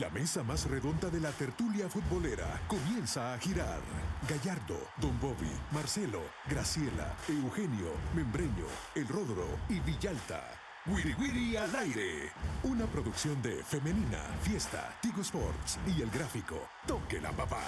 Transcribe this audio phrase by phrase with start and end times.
[0.00, 3.80] La mesa más redonda de la tertulia futbolera comienza a girar.
[4.28, 6.20] Gallardo, Don Bobby, Marcelo,
[6.50, 10.42] Graciela, Eugenio, Membreño, El Rodro y Villalta.
[10.86, 12.30] Wiri Wiri al aire.
[12.64, 16.68] Una producción de Femenina, Fiesta, Tigo Sports y El Gráfico.
[16.86, 17.62] Toque la papá.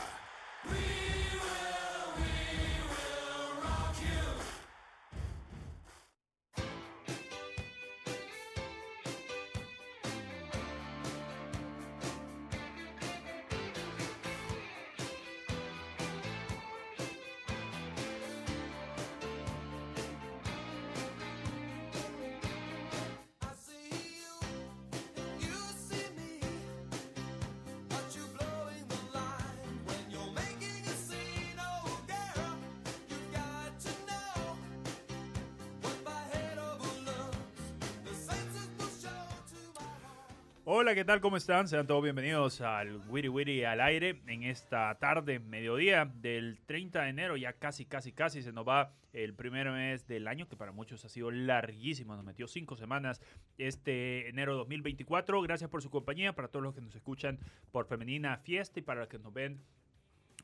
[40.71, 41.23] Hola, ¿qué tal?
[41.23, 41.67] ¿Cómo están?
[41.67, 47.09] Sean todos bienvenidos al Wiri Wiri al aire en esta tarde, mediodía del 30 de
[47.09, 47.39] enero.
[47.39, 51.07] Ya casi, casi, casi se nos va el primer mes del año, que para muchos
[51.07, 52.15] ha sido larguísimo.
[52.17, 53.23] Nos metió cinco semanas
[53.57, 55.41] este enero 2024.
[55.41, 57.39] Gracias por su compañía, para todos los que nos escuchan
[57.73, 59.63] por Femenina Fiesta y para los que nos ven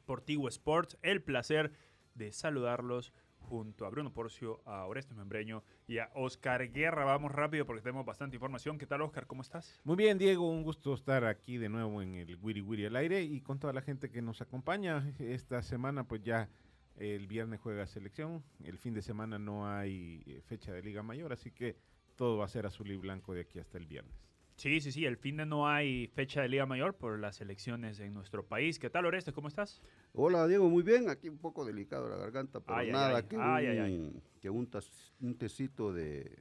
[0.07, 0.97] por Tigo Sports.
[1.03, 1.71] El placer
[2.15, 3.13] de saludarlos
[3.45, 7.05] junto a Bruno Porcio, a Oreste Membreño y a Oscar Guerra.
[7.05, 8.79] Vamos rápido porque tenemos bastante información.
[8.79, 9.27] ¿Qué tal, Oscar?
[9.27, 9.81] ¿Cómo estás?
[9.85, 10.51] Muy bien, Diego.
[10.51, 13.73] Un gusto estar aquí de nuevo en el Wiri Wiri al aire y con toda
[13.73, 15.13] la gente que nos acompaña.
[15.19, 16.49] Esta semana, pues ya
[16.97, 18.43] el viernes juega selección.
[18.63, 21.77] El fin de semana no hay eh, fecha de Liga Mayor, así que
[22.17, 24.34] todo va a ser azul y blanco de aquí hasta el viernes.
[24.57, 25.05] Sí, sí, sí.
[25.05, 28.79] El fin de no hay fecha de Liga Mayor por las elecciones en nuestro país.
[28.79, 29.33] ¿Qué tal, Oreste?
[29.33, 29.83] ¿Cómo estás?
[30.13, 30.69] Hola, Diego.
[30.71, 31.09] Muy bien.
[31.09, 33.23] Aquí un poco delicado la garganta, pero Ay, nada, ay.
[33.29, 36.39] que, Ay, un, que un, tas- un tecito de,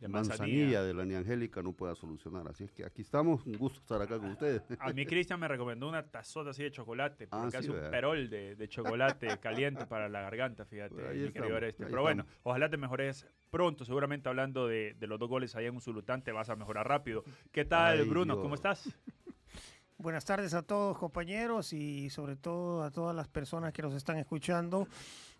[0.00, 2.46] De manzanilla de la Angélica no pueda solucionar.
[2.48, 3.46] Así es que aquí estamos.
[3.46, 4.62] Un gusto estar acá con ustedes.
[4.80, 7.90] A mí Cristian me recomendó una tazota así de chocolate, Ah, porque sí, hace un
[7.90, 11.74] perol de, de chocolate caliente para la garganta, fíjate, Pues ahí mi estamos, querido ahí
[11.78, 15.76] Pero bueno, ojalá te mejores pronto, seguramente hablando de, de los dos goles allá en
[15.76, 17.24] Usulután te vas a mejorar rápido.
[17.52, 18.34] ¿Qué tal, Ay, Bruno?
[18.34, 18.42] Dios.
[18.42, 18.84] ¿Cómo estás?
[19.96, 24.18] Buenas tardes a todos compañeros y sobre todo a todas las personas que nos están
[24.18, 24.88] escuchando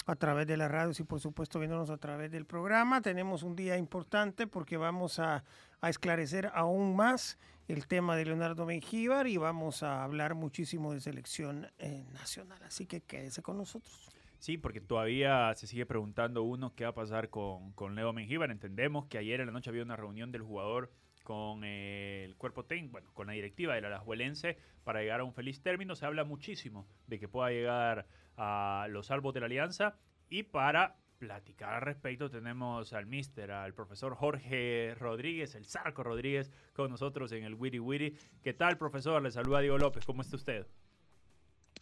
[0.07, 3.01] a través de las radios y por supuesto viéndonos a través del programa.
[3.01, 5.45] Tenemos un día importante porque vamos a,
[5.81, 11.01] a esclarecer aún más el tema de Leonardo Mengíbar y vamos a hablar muchísimo de
[11.01, 12.63] selección eh, nacional.
[12.63, 14.11] Así que quédese con nosotros.
[14.39, 18.51] Sí, porque todavía se sigue preguntando uno qué va a pasar con, con Leo Mengíbar.
[18.51, 20.93] Entendemos que ayer en la noche había una reunión del jugador
[21.25, 25.61] con el cuerpo técnico, bueno, con la directiva del Alajuelense para llegar a un feliz
[25.63, 25.97] término.
[25.97, 28.07] Se habla muchísimo de que pueda llegar
[28.37, 29.97] a los salvos de la alianza
[30.29, 36.53] y para platicar al respecto tenemos al mister, al profesor Jorge Rodríguez, el Zarco Rodríguez,
[36.75, 38.17] con nosotros en el Wiri Wiri.
[38.43, 39.23] ¿Qué tal, profesor?
[39.23, 40.05] Le saluda Diego López.
[40.05, 40.67] ¿Cómo está usted?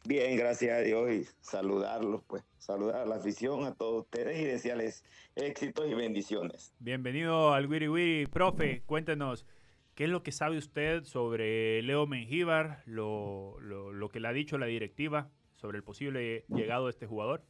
[0.05, 4.45] Bien, gracias a Dios y saludarlos, pues, saludar a la afición, a todos ustedes y
[4.45, 5.05] desearles
[5.37, 6.75] éxitos y bendiciones.
[6.81, 8.27] Bienvenido al Wiri Wiri.
[8.27, 9.47] Profe, cuéntenos,
[9.95, 14.33] ¿qué es lo que sabe usted sobre Leo Mengíbar, lo, lo, lo que le ha
[14.33, 17.45] dicho la directiva sobre el posible llegado de este jugador?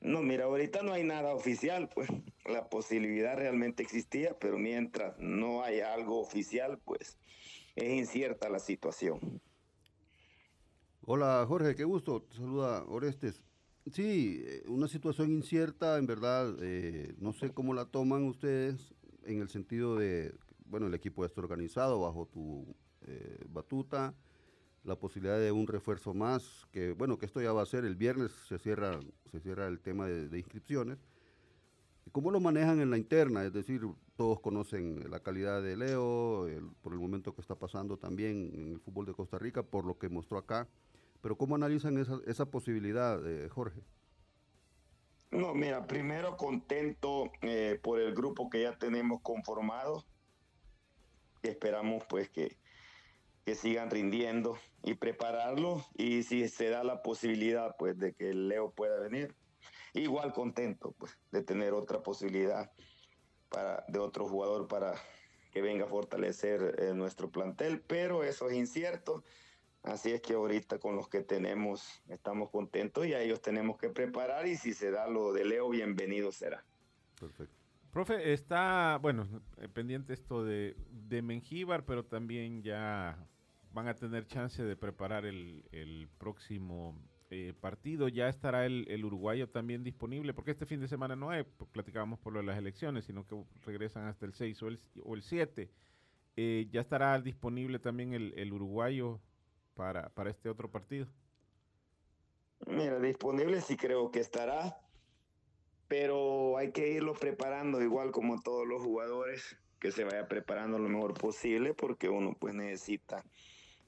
[0.00, 2.08] No, mira, ahorita no hay nada oficial, pues
[2.44, 7.18] la posibilidad realmente existía, pero mientras no hay algo oficial, pues
[7.76, 9.40] es incierta la situación.
[11.08, 11.76] Hola, Jorge.
[11.76, 12.22] Qué gusto.
[12.22, 13.40] Te saluda Orestes.
[13.92, 16.56] Sí, eh, una situación incierta, en verdad.
[16.60, 18.92] eh, no sé cómo la toman ustedes
[19.22, 24.16] en el sentido de, bueno, el equipo está organizado bajo tu eh, batuta.
[24.82, 27.94] la posibilidad de un refuerzo más, que bueno, que esto ya va a ser el
[27.94, 28.98] viernes, se cierra,
[29.30, 30.98] se cierra el tema de, inscripciones.
[32.10, 33.44] ¿Cómo lo manejan en la interna?
[33.44, 33.82] Es decir,
[34.16, 36.48] todos conocen la calidad de Leo,
[36.82, 39.98] por el momento que está pasando también en el fútbol de Costa Rica, por lo
[39.98, 40.68] que mostró acá.
[41.20, 43.82] Pero ¿cómo analizan esa, esa posibilidad, eh, Jorge?
[45.30, 50.04] No, mira, primero contento eh, por el grupo que ya tenemos conformado.
[51.42, 52.56] Esperamos pues que,
[53.44, 55.84] que sigan rindiendo y prepararlo.
[55.94, 59.34] Y si se da la posibilidad pues de que Leo pueda venir,
[59.94, 62.70] igual contento pues de tener otra posibilidad
[63.48, 64.94] para, de otro jugador para
[65.52, 67.80] que venga a fortalecer eh, nuestro plantel.
[67.80, 69.24] Pero eso es incierto.
[69.86, 73.88] Así es que ahorita con los que tenemos estamos contentos y a ellos tenemos que
[73.88, 76.64] preparar y si se da lo de Leo, bienvenido será.
[77.20, 77.54] Perfecto.
[77.92, 79.28] Profe, está, bueno,
[79.58, 83.16] eh, pendiente esto de, de Mengíbar, pero también ya
[83.72, 87.00] van a tener chance de preparar el, el próximo
[87.30, 88.08] eh, partido.
[88.08, 92.18] Ya estará el, el uruguayo también disponible, porque este fin de semana no hay, platicábamos
[92.18, 95.22] por lo de las elecciones, sino que regresan hasta el 6 o el, o el
[95.22, 95.70] 7.
[96.38, 99.20] Eh, ¿Ya estará disponible también el, el uruguayo
[99.76, 101.06] para, para este otro partido?
[102.66, 104.80] Mira, disponible sí creo que estará,
[105.86, 110.88] pero hay que irlo preparando igual como todos los jugadores, que se vaya preparando lo
[110.88, 113.22] mejor posible porque uno pues necesita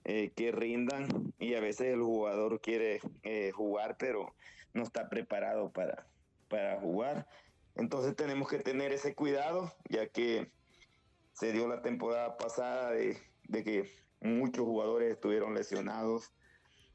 [0.04, 4.34] eh, que rindan y a veces el jugador quiere eh, jugar pero
[4.74, 6.06] no está preparado para,
[6.48, 7.26] para jugar.
[7.74, 10.52] Entonces tenemos que tener ese cuidado ya que
[11.32, 16.32] se dio la temporada pasada de, de que muchos jugadores estuvieron lesionados.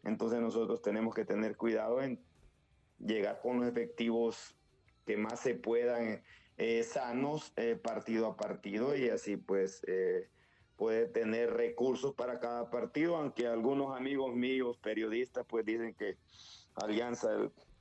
[0.04, 2.24] Entonces nosotros tenemos que tener cuidado en
[3.00, 4.56] llegar con los efectivos
[5.06, 6.24] que más se puedan
[6.58, 10.30] eh, sanos eh, partido a partido y así pues eh,
[10.76, 16.18] puede tener recursos para cada partido, aunque algunos amigos míos periodistas pues dicen que
[16.76, 17.30] Alianza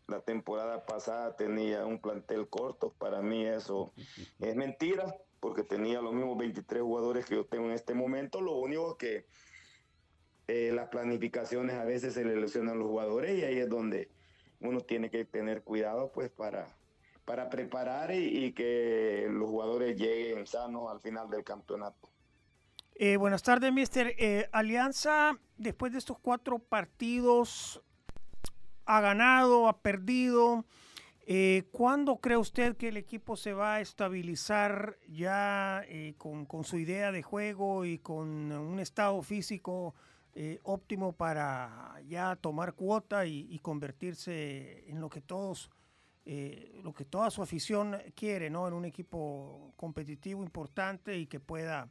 [0.08, 3.92] la temporada pasada tenía un plantel corto, para mí eso
[4.40, 8.52] es mentira porque tenía los mismos 23 jugadores que yo tengo en este momento, lo
[8.52, 9.26] único que
[10.46, 14.08] eh, las planificaciones a veces se le lesionan a los jugadores y ahí es donde
[14.60, 16.68] uno tiene que tener cuidado pues para,
[17.24, 22.08] para preparar y, que los jugadores lleguen sanos al final del campeonato.
[22.94, 24.14] Eh, buenas tardes, Mister.
[24.18, 27.82] Eh, Alianza, después de estos cuatro partidos,
[28.86, 30.64] ha ganado, ha perdido.
[31.70, 35.84] ¿Cuándo cree usted que el equipo se va a estabilizar ya
[36.18, 39.94] con, con, su idea de juego y con un estado físico
[40.34, 45.70] eh, óptimo para ya tomar cuota y, convertirse en lo que todos,
[46.24, 48.66] eh, lo que toda su afición quiere, ¿no?
[48.66, 51.90] En un equipo competitivo importante y que pueda,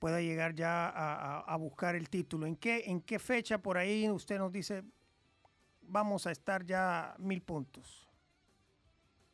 [0.00, 2.46] pueda llegar ya a, buscar el título.
[2.46, 4.82] ¿En qué, ¿En qué fecha por ahí usted nos dice
[5.82, 8.03] vamos a estar ya mil puntos?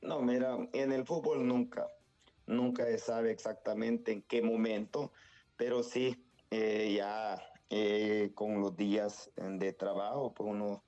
[0.01, 1.87] No, mira, en el fútbol nunca,
[2.47, 5.13] nunca se sabe exactamente en qué momento,
[5.57, 10.83] pero sí, eh, ya eh, con los días de trabajo, pues uno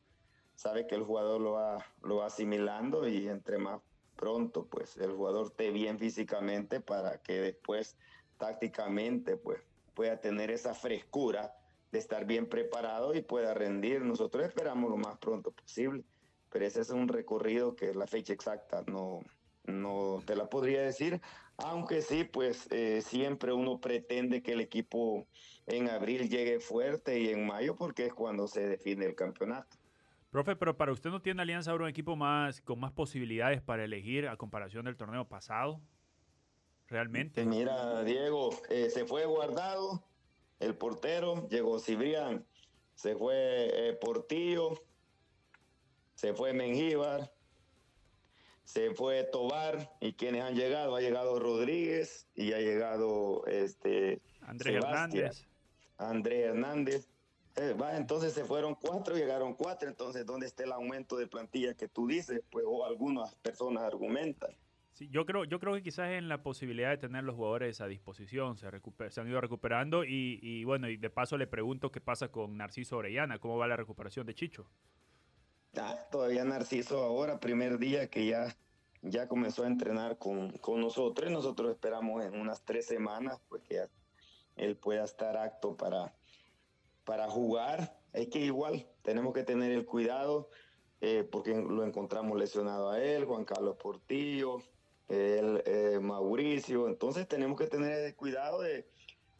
[0.54, 3.80] sabe que el jugador lo va, lo va asimilando y entre más
[4.16, 7.96] pronto, pues el jugador esté bien físicamente para que después
[8.38, 9.60] tácticamente, pues
[9.94, 11.54] pueda tener esa frescura
[11.90, 14.00] de estar bien preparado y pueda rendir.
[14.00, 16.04] Nosotros esperamos lo más pronto posible,
[16.52, 19.20] pero ese es un recorrido que la fecha exacta no,
[19.64, 21.20] no te la podría decir,
[21.56, 25.26] aunque sí, pues eh, siempre uno pretende que el equipo
[25.66, 29.78] en abril llegue fuerte y en mayo porque es cuando se define el campeonato.
[30.30, 33.84] Profe, pero para usted no tiene Alianza ahora un equipo más con más posibilidades para
[33.84, 35.80] elegir a comparación del torneo pasado,
[36.86, 37.44] realmente.
[37.44, 40.02] Mira, Diego, eh, se fue guardado
[40.58, 42.46] el portero, llegó Cibrián,
[42.94, 44.72] se fue eh, Portillo,
[46.14, 47.32] se fue Mengíbar,
[48.64, 54.76] se fue Tobar y quienes han llegado, ha llegado Rodríguez y ha llegado este Andrés
[54.76, 55.46] Hernández.
[55.98, 57.08] Andrés Hernández.
[57.56, 61.74] Eh, va, entonces se fueron cuatro, llegaron cuatro, entonces ¿dónde está el aumento de plantilla
[61.74, 62.40] que tú dices?
[62.50, 64.56] Pues o algunas personas argumentan.
[64.92, 67.86] Sí, yo creo, yo creo que quizás en la posibilidad de tener los jugadores a
[67.86, 68.68] disposición se,
[69.10, 72.56] se han ido recuperando y, y, bueno, y de paso le pregunto qué pasa con
[72.56, 74.66] Narciso Orellana, cómo va la recuperación de Chicho.
[75.84, 78.56] Ah, todavía Narciso ahora, primer día que ya,
[79.02, 83.64] ya comenzó a entrenar con, con nosotros y nosotros esperamos en unas tres semanas pues
[83.64, 83.88] que ya
[84.54, 86.14] él pueda estar apto para,
[87.04, 87.98] para jugar.
[88.12, 90.50] Es que igual tenemos que tener el cuidado
[91.00, 94.58] eh, porque lo encontramos lesionado a él, Juan Carlos Portillo,
[95.08, 96.86] el, eh, Mauricio.
[96.86, 98.86] Entonces tenemos que tener el cuidado de,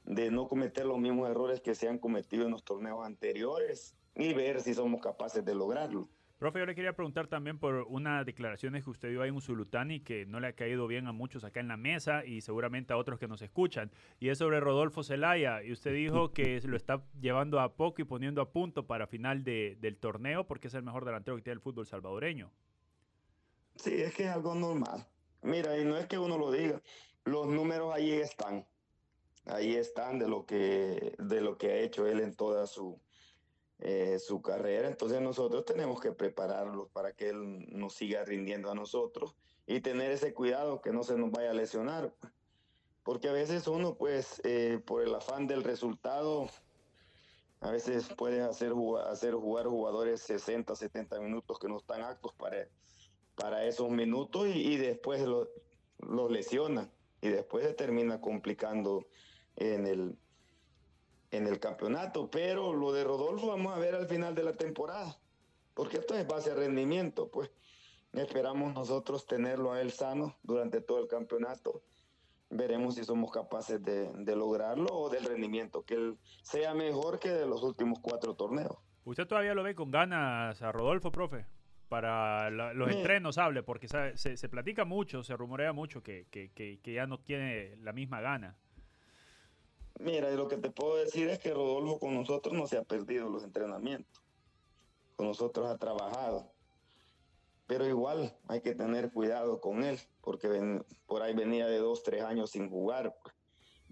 [0.07, 4.35] de no cometer los mismos errores que se han cometido en los torneos anteriores y
[4.35, 6.09] ver si somos capaces de lograrlo.
[6.43, 10.01] Profe, yo le quería preguntar también por unas declaraciones que usted dio ahí en Usulutani
[10.01, 12.97] que no le ha caído bien a muchos acá en la mesa y seguramente a
[12.97, 13.93] otros que nos escuchan.
[14.19, 15.63] Y es sobre Rodolfo Zelaya.
[15.63, 19.45] Y usted dijo que lo está llevando a poco y poniendo a punto para final
[19.45, 22.51] de, del torneo porque es el mejor delantero que tiene el fútbol salvadoreño.
[23.77, 25.07] Sí, es que es algo normal.
[25.43, 26.83] Mira, y no es que uno lo diga,
[27.25, 28.67] los números ahí están.
[29.47, 33.01] Ahí están de lo que, de lo que ha hecho él en toda su,
[33.79, 34.89] eh, su carrera.
[34.89, 39.35] Entonces nosotros tenemos que prepararlo para que él nos siga rindiendo a nosotros
[39.67, 42.15] y tener ese cuidado que no se nos vaya a lesionar.
[43.03, 46.49] Porque a veces uno, pues, eh, por el afán del resultado,
[47.61, 52.69] a veces puede hacer jugar jugadores 60, 70 minutos que no están aptos para,
[53.35, 55.49] para esos minutos y, después los
[55.99, 59.07] lo lesionan y después se termina complicando
[59.57, 60.19] en el,
[61.33, 65.19] en el campeonato, pero lo de Rodolfo vamos a ver al final de la temporada,
[65.75, 67.51] porque esto es base de rendimiento, pues
[68.13, 71.83] esperamos nosotros tenerlo a él sano durante todo el campeonato
[72.55, 77.31] veremos si somos capaces de, de lograrlo o del rendimiento, que él sea mejor que
[77.31, 78.77] de los últimos cuatro torneos.
[79.07, 81.47] ¿Usted todavía lo ve con ganas a Rodolfo, profe?
[81.89, 83.01] Para la- los Mira.
[83.01, 87.07] entrenos hable, porque se, se platica mucho, se rumorea mucho que, que- que- que ya
[87.07, 88.55] no tiene la misma gana.
[90.03, 92.83] Mira, y lo que te puedo decir es que Rodolfo con nosotros no se ha
[92.83, 94.21] perdido los entrenamientos.
[95.15, 96.51] Con nosotros ha trabajado.
[97.69, 102.03] Pero igual hay que tener cuidado con él, porque ven- por ahí venía de dos,
[102.03, 103.17] tres años sin jugar.
[103.23, 103.37] pues.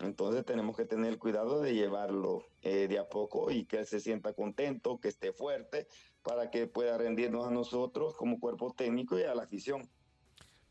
[0.01, 4.01] Entonces tenemos que tener cuidado de llevarlo eh, de a poco y que él se
[4.01, 5.87] sienta contento, que esté fuerte,
[6.23, 9.89] para que pueda rendirnos a nosotros como cuerpo técnico y a la afición.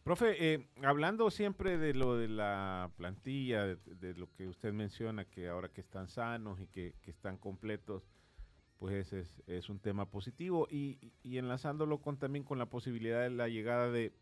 [0.04, 5.48] Profe, eh, hablando siempre de lo de la plantilla, de, lo que usted menciona, que
[5.50, 8.04] ahora que están sanos y que, están completos,
[8.78, 10.68] pues es, es un tema positivo.
[10.72, 14.14] Y, y enlazándolo con, también con la posibilidad de la llegada de,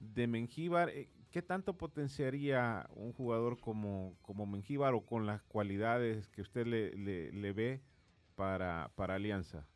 [0.00, 6.28] de Mengíbar, eh, ¿qué tanto potenciaría un jugador como, como Mengíbar o con las cualidades
[6.28, 7.80] que usted le, le- le ve
[8.34, 9.66] para, para Alianza?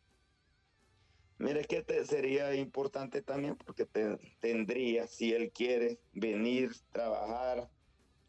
[1.39, 7.71] Mire que te- sería importante también porque te- tendría, si él quiere, venir, trabajar,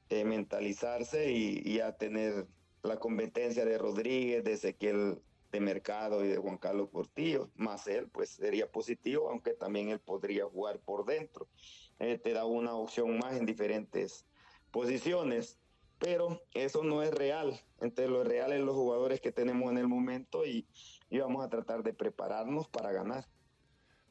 [0.09, 2.47] eh, mentalizarse y, y a tener
[2.83, 8.09] la competencia de Rodríguez, de Ezequiel de Mercado y de Juan Carlos Portillo, más él,
[8.09, 11.49] pues sería positivo, aunque también él podría jugar por dentro.
[11.99, 14.27] Eh, te da una opción más en diferentes
[14.71, 15.61] posiciones,
[15.97, 17.59] pero eso no es real.
[17.79, 20.67] Entre lo real es los jugadores que tenemos en el momento y,
[21.09, 23.25] y vamos a tratar de prepararnos para ganar.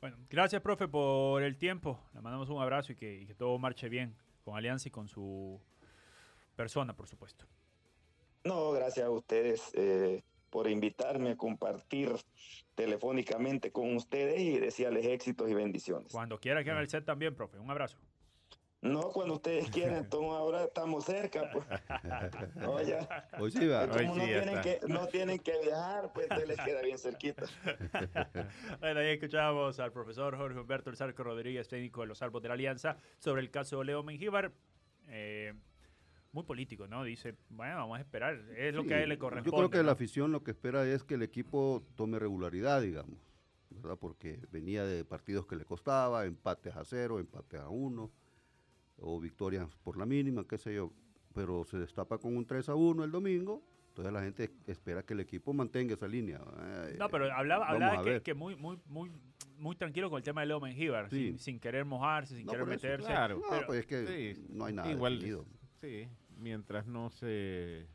[0.01, 2.01] Bueno, gracias, profe, por el tiempo.
[2.15, 5.09] Le mandamos un abrazo y que, y que todo marche bien con Alianza y con
[5.09, 5.61] su
[6.55, 7.47] persona, por supuesto.
[8.45, 12.13] No, gracias a ustedes eh, por invitarme a compartir
[12.75, 16.13] telefónicamente con ustedes y desearles éxitos y bendiciones.
[16.13, 17.59] Cuando quiera que haga el set también, profe.
[17.59, 17.99] Un abrazo.
[18.93, 21.51] No, cuando ustedes quieran, entonces ahora estamos cerca.
[21.53, 21.65] Pues.
[22.69, 22.99] Oye,
[23.39, 23.85] Hoy sí va.
[23.85, 27.45] Hoy no, sí, tienen que, no tienen que viajar, pues entonces les queda bien cerquita.
[28.81, 32.49] Bueno, ahí escuchamos al profesor Jorge Humberto El Zarco Rodríguez, técnico de los Albos de
[32.49, 34.53] la Alianza, sobre el caso de Leo Mengíbar.
[35.09, 35.55] Eh,
[36.37, 37.03] muy político, ¿no?
[37.03, 38.35] Dice, bueno, vamos a esperar.
[38.57, 39.51] Es lo Sí, que a él le corresponde.
[39.51, 39.85] Yo creo que ¿no?
[39.85, 43.19] la afición lo que espera es que el equipo tome regularidad, digamos,
[43.71, 43.97] ¿verdad?
[43.99, 48.11] Porque venía de partidos que le costaba, empates a cero, empates a uno,
[48.99, 50.93] o victorias por la mínima, qué sé yo.
[51.35, 55.15] Pero se destapa con un 3 a 1 el domingo, entonces la gente espera que
[55.15, 56.41] el equipo mantenga esa línea.
[56.89, 59.11] Eh, No, pero hablaba, hablaba que, que muy, muy, muy,
[59.59, 61.29] muy tranquilo con el tema de Leo Mengíbar, Sí.
[61.29, 63.07] sin, sin querer mojarse, sin No, querer meterse.
[63.07, 63.37] claro.
[63.39, 65.45] No, pero- pues es que Sí, no hay nada igual, definido.
[65.81, 67.87] Sí, mientras no se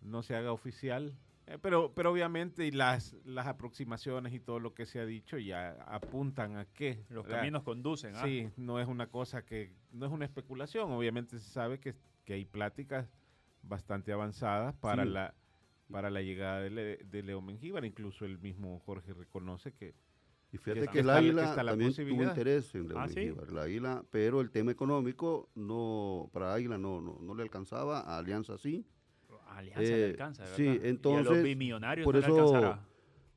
[0.00, 1.16] no se haga oficial.
[1.46, 5.38] Eh, pero, pero obviamente y las, las aproximaciones y todo lo que se ha dicho
[5.38, 7.38] ya apuntan a que Los ¿verdad?
[7.40, 8.14] caminos conducen.
[8.14, 8.22] ¿ah?
[8.24, 10.92] Sí, no es una cosa que, no es una especulación.
[10.92, 11.94] Obviamente se sabe que,
[12.24, 13.08] que hay pláticas
[13.62, 15.10] bastante avanzadas para Sí.
[15.10, 15.34] la
[15.90, 17.84] para la llegada de, Le- de Leo Mengíbar.
[17.84, 19.94] Incluso el mismo Jorge reconoce que
[20.50, 24.50] Y fíjate que el Águila también tuvo interés en León Ah, la Águila, pero el
[24.50, 28.86] tema económico no para Águila no, no, no le alcanzaba, a Alianza sí.
[29.58, 30.56] Alianza le Eh, alcanza, ¿verdad?
[30.56, 32.88] sí, y a los entonces, bimillonarios por no le eso- alcanzará.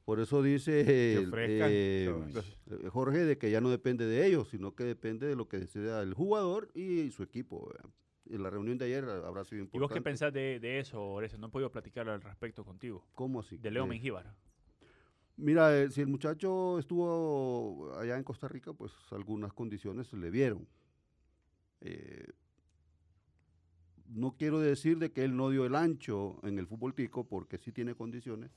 [0.05, 1.69] Por eso dice el, ofrezcan.
[1.72, 5.36] eh, Entonces- eh, Jorge de que ya no depende de ellos, sino que depende de
[5.36, 7.67] lo que decida el jugador y su equipo.
[7.69, 7.89] ¿verdad?
[8.29, 9.79] En la reunión de ayer habrá sido ¿Y importante.
[9.79, 11.39] vos qué pensás de, de eso, Orestes?
[11.39, 13.03] No he podido platicar al respecto contigo.
[13.15, 13.57] ¿Cómo así?
[13.57, 14.31] De Leo Eh, Mengíbar.
[15.38, 20.29] Mira, eh, si el muchacho estuvo allá en Costa Rica, pues algunas condiciones se le
[20.29, 20.67] vieron.
[21.81, 22.27] Eh,
[24.10, 27.58] no quiero decir de que él no dio el ancho en el fútbol tico, porque
[27.58, 28.52] sí tiene condiciones.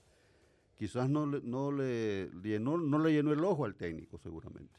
[0.77, 4.79] Quizás no le, no le llenó, no le llenó el ojo al técnico, seguramente.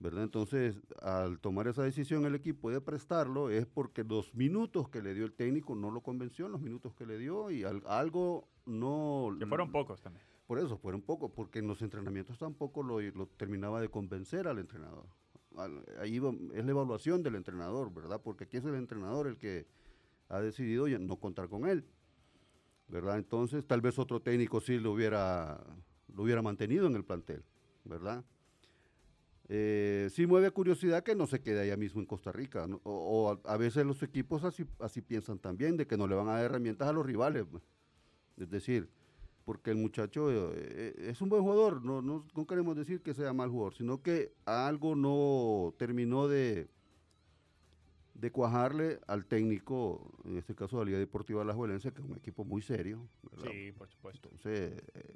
[0.00, 0.24] ¿Verdad?
[0.24, 5.14] Entonces, al tomar esa decisión el equipo de prestarlo, es porque los minutos que le
[5.14, 9.34] dio el técnico no lo convenció, los minutos que le dio, y al- algo no...
[9.38, 10.24] Que fueron pocos también.
[10.46, 14.58] Por eso, fueron pocos, porque en los entrenamientos tampoco lo, lo terminaba de convencer al
[14.58, 15.06] entrenador.
[16.00, 18.20] Ahí es la evaluación del entrenador, ¿verdad?
[18.22, 19.66] Porque aquí es el entrenador el que
[20.28, 21.84] ha decidido no contar con él,
[22.88, 23.18] ¿verdad?
[23.18, 25.60] Entonces, tal vez otro técnico sí lo hubiera,
[26.14, 27.44] lo hubiera mantenido en el plantel,
[27.84, 28.24] ¿verdad?
[29.48, 33.52] Eh, sí mueve curiosidad que no se quede allá mismo en Costa Rica, o a,
[33.52, 36.44] a veces los equipos así, así piensan también, de que no le van a dar
[36.44, 37.44] herramientas a los rivales.
[37.50, 37.62] pues.
[38.36, 38.88] Es decir,
[39.44, 43.32] porque el muchacho eh, es un buen jugador, no, no, no queremos decir que sea
[43.32, 46.68] mal jugador, sino que algo no terminó de,
[48.14, 52.08] de cuajarle al técnico, en este caso de la Liga Deportiva La Juelense, que es
[52.08, 53.06] un equipo muy serio.
[53.30, 53.50] ¿verdad?
[53.50, 54.28] Sí, por supuesto.
[54.32, 55.14] Entonces, eh,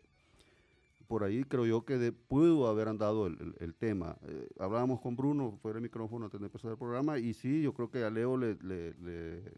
[1.07, 4.19] por ahí creo yo que de- pudo haber andado el, el- el tema.
[4.27, 7.73] Eh, hablábamos con Bruno fuera del micrófono antes de empezar el programa y sí, yo
[7.73, 9.53] creo que a Leo le, le- le-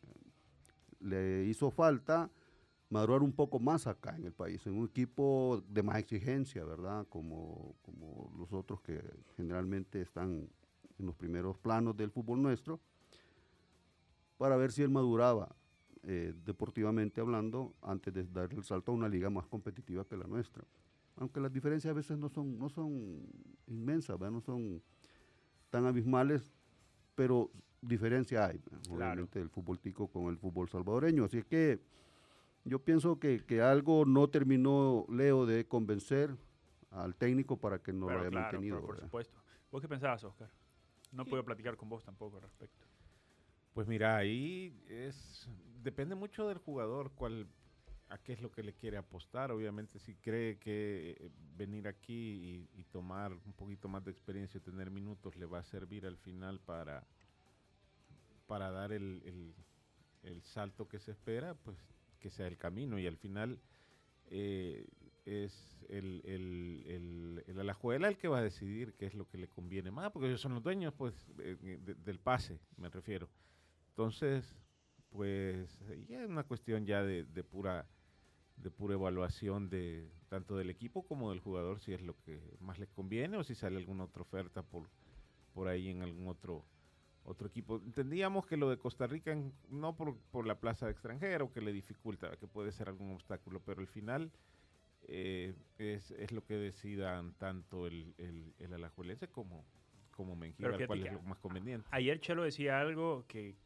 [1.00, 2.30] le hizo falta
[2.90, 7.06] madurar un poco más acá en el país, en un equipo de más exigencia, ¿verdad?
[7.08, 9.00] Como, como los otros que
[9.36, 10.48] generalmente están
[10.98, 12.80] en los primeros planos del fútbol nuestro,
[14.36, 15.54] para ver si él maduraba
[16.02, 20.26] eh, deportivamente hablando antes de dar el salto a una liga más competitiva que la
[20.26, 20.64] nuestra.
[21.16, 23.22] Aunque las diferencias a veces no son, no son
[23.66, 24.32] inmensas, ¿verdad?
[24.32, 24.82] no son
[25.68, 26.52] tan abismales,
[27.14, 27.50] pero
[27.80, 28.80] diferencia hay, ¿verdad?
[28.82, 29.12] Claro.
[29.12, 31.24] obviamente, del fútbol tico con el fútbol salvadoreño.
[31.24, 31.80] Así que
[32.70, 36.36] yo pienso que, que algo no terminó Leo de convencer
[36.90, 38.76] al técnico para que no Pero lo haya claro, mantenido.
[38.76, 39.06] pero por ¿verdad?
[39.08, 39.36] supuesto.
[39.72, 40.48] ¿Vos qué pensabas, Oscar?
[41.10, 42.86] No puedo platicar con vos tampoco al respecto.
[43.74, 45.48] Pues mira, ahí es
[45.82, 47.48] depende mucho del jugador cuál
[48.08, 49.50] a qué es lo que le quiere apostar.
[49.50, 54.58] Obviamente, si cree que eh, venir aquí y, y tomar un poquito más de experiencia
[54.58, 57.04] y tener minutos le va a servir al final para
[58.46, 59.54] para dar el, el-
[60.22, 61.76] el salto que se espera, pues
[62.20, 63.60] que sea el camino y al final
[64.28, 64.86] eh,
[65.24, 69.38] es el, el, el, el Alajuela el que va a decidir qué es lo que
[69.38, 73.28] le conviene más, porque ellos son los dueños pues eh, de- del pase, me refiero.
[73.90, 74.56] Entonces,
[75.10, 75.78] pues
[76.08, 77.86] ya es una cuestión ya de, de pura
[78.56, 82.78] de pura evaluación de tanto del equipo como del jugador si es lo que más
[82.78, 84.88] les conviene o si sale alguna otra oferta por
[85.54, 86.64] por ahí en algún otro
[87.24, 87.76] otro equipo.
[87.84, 89.36] Entendíamos que lo de Costa Rica
[89.68, 93.60] no por, por la plaza de extranjero que le dificulta, que puede ser algún obstáculo,
[93.60, 94.30] pero al final
[95.02, 99.64] eh, es, es lo que decidan tanto el, el, el alajuelense como
[100.12, 100.36] como
[100.86, 101.88] cuál es lo más conveniente.
[101.92, 103.56] Ayer Chelo decía algo que,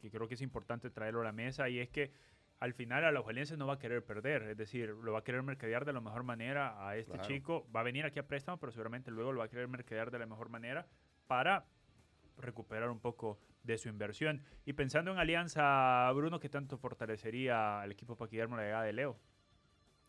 [0.00, 2.10] que- creo que es importante traerlo a la mesa y es que
[2.58, 5.24] al final a los valencianos no va a querer perder, es decir, lo va a
[5.24, 7.28] querer mercadear de la mejor manera a este Claro.
[7.28, 10.10] chico, va a venir aquí a préstamo, pero seguramente luego lo va a querer mercadear
[10.10, 10.86] de la mejor manera
[11.28, 11.64] para
[12.38, 14.42] recuperar un poco de su inversión.
[14.64, 18.92] Y pensando en Alianza, Bruno, ¿qué tanto fortalecería al equipo para Guillermo la llegada de
[18.92, 19.16] Leo?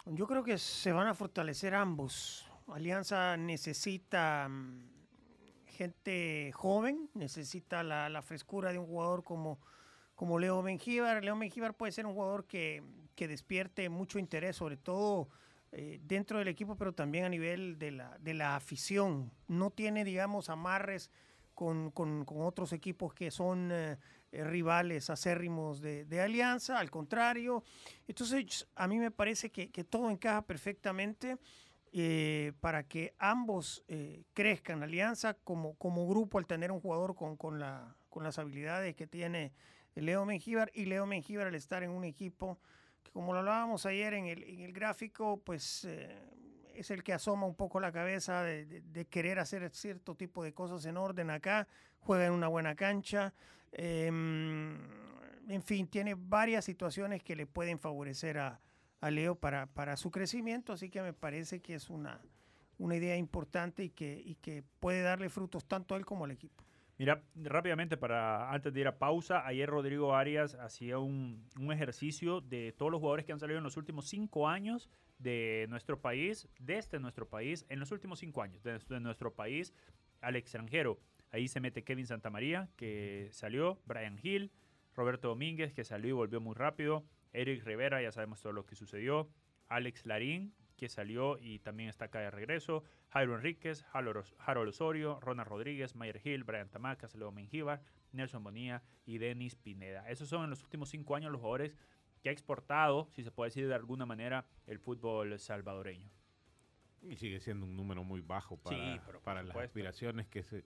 [0.06, 2.50] Yo creo que se van a fortalecer ambos.
[2.68, 4.90] Alianza necesita mm,
[5.68, 9.60] gente joven, necesita la, la frescura de un jugador como,
[10.16, 11.24] como Leo Mengíbar.
[11.24, 12.84] Leo Mengíbar puede ser un jugador que,
[13.16, 15.30] que despierte mucho interés, sobre todo
[15.72, 19.32] eh, dentro del equipo, pero también a nivel de la, de la afición.
[19.48, 21.12] No tiene, digamos, amarres
[21.56, 23.98] con, con- con otros equipos que son eh,
[24.32, 27.64] eh, rivales acérrimos de, de Alianza, al contrario.
[28.08, 31.38] Entonces, a mí me parece que, que todo encaja perfectamente
[31.94, 34.84] eh, para que ambos eh, crezcan.
[34.84, 39.08] Alianza como, como grupo al tener un jugador con, con, la, con las habilidades que
[39.08, 39.54] tiene
[39.96, 42.60] Leo Mengíbar y Leo Mengíbar al estar en un equipo
[43.02, 46.20] que como lo hablábamos ayer en el, en el gráfico, pues eh,
[46.76, 50.86] es el que asoma un poco la cabeza de, querer hacer cierto tipo de cosas
[50.86, 51.68] en orden acá,
[52.00, 53.34] juega en una buena cancha,
[53.72, 54.78] em,
[55.48, 58.60] en fin, tiene varias situaciones que le pueden favorecer a,
[59.02, 62.20] a Leo para, para su crecimiento, así que me parece que es una,
[62.78, 66.64] una idea importante y que, y que puede darle frutos tanto él como al equipo.
[66.98, 72.40] Mira, rápidamente, para antes de ir a pausa, ayer Rodrigo Arias hacía un, un ejercicio
[72.40, 76.48] de todos los jugadores que han salido en los últimos cinco años de nuestro país,
[76.60, 79.74] desde nuestro país, en los últimos cinco años, desde nuestro país
[80.22, 81.00] al extranjero.
[81.32, 84.52] Ahí se mete Kevin Santamaría, que salió, Brian Hill,
[84.96, 88.76] Roberto Domínguez, que salió y volvió muy rápido, Eric Rivera, ya sabemos todo lo que
[88.76, 89.30] sucedió,
[89.68, 95.50] Alex Larín, que salió y también está acá de regreso, Jairo Enríquez, Harold Osorio, Ronald
[95.50, 100.10] Rodríguez, Mayer Hill, Brian Tamacas, Leo Mengíbar, Nelson Bonilla y Denis Pineda.
[100.10, 101.78] Esos son en los últimos cinco años los jugadores
[102.26, 106.10] que ha exportado, si se puede decir de alguna manera, el fútbol salvadoreño.
[107.04, 110.42] Y sigue siendo un número muy bajo para, Sí, pero por para las aspiraciones que
[110.42, 110.66] se,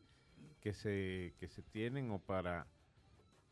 [0.62, 2.66] que se, que se tienen o para,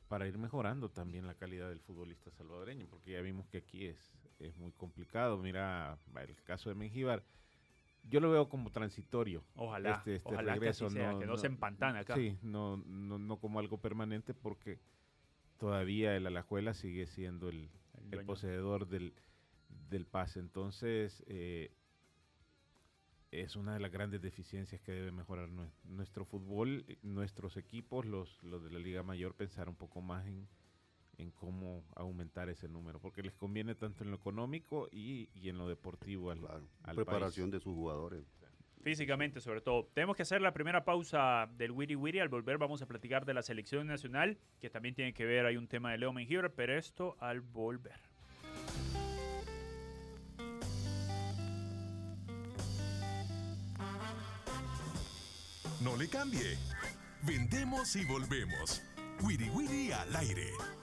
[0.08, 4.14] para ir mejorando también la calidad del futbolista salvadoreño, porque ya vimos que aquí es,
[4.40, 5.38] es muy complicado.
[5.38, 7.26] Mira, el caso de Mengíbar,
[8.04, 9.44] yo lo veo como transitorio.
[9.58, 12.16] Ojalá, este, este ojalá regreso, que así sea, que no, se empantane acá.
[12.16, 14.80] Sí, no, no, no como algo permanente porque
[15.58, 17.70] todavía el Alajuela sigue siendo el,
[18.12, 19.14] El poseedor del,
[19.90, 20.40] del pase.
[20.40, 21.72] Entonces, eh,
[23.32, 28.06] es una de las grandes deficiencias que debe mejorar nue- nuestro fútbol, eh, nuestros equipos,
[28.06, 30.48] los, los de la Liga Mayor, pensar un poco más en,
[31.18, 35.58] en cómo aumentar ese número, porque les conviene tanto en lo económico y, y en
[35.58, 37.54] lo deportivo al, Claro, al preparación país.
[37.54, 38.24] de sus jugadores
[38.88, 39.90] físicamente sobre todo.
[39.94, 42.20] Tenemos que hacer la primera pausa del Wiri Wiri.
[42.20, 45.58] Al volver vamos a platicar de la selección nacional, que también tiene que ver, hay
[45.58, 48.00] un tema de Leo Mengibre, pero esto al volver.
[55.82, 56.58] No le cambie.
[57.24, 58.82] Vendemos y volvemos.
[59.22, 60.77] Wiri Wiri al aire.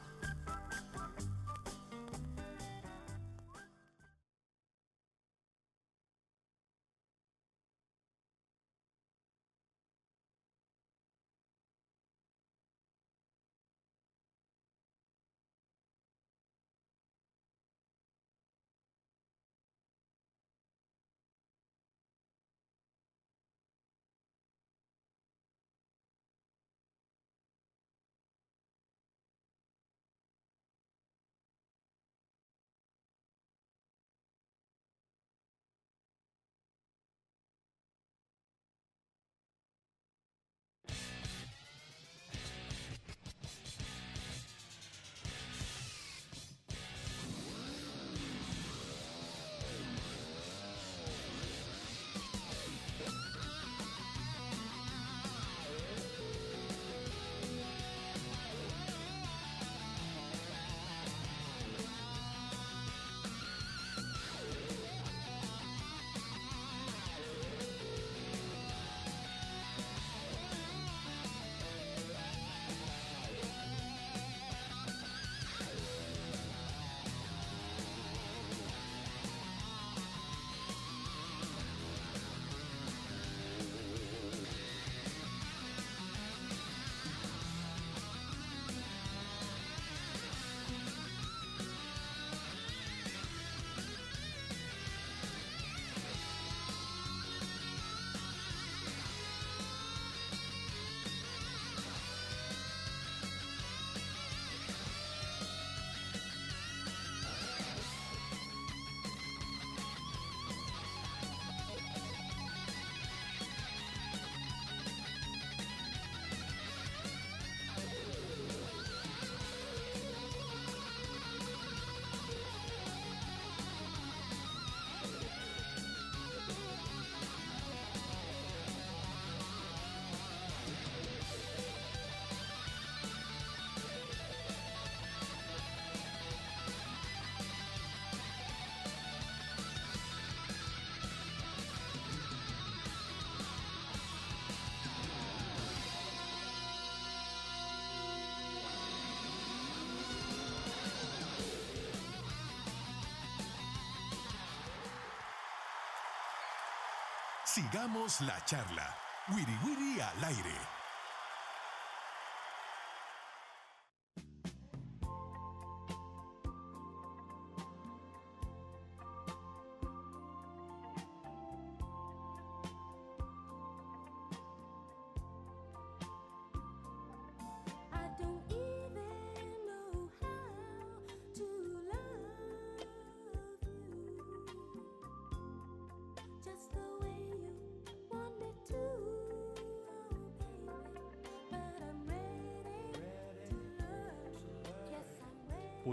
[157.55, 158.93] Sigamos la charla.
[159.29, 160.74] Wiri Wiri al aire.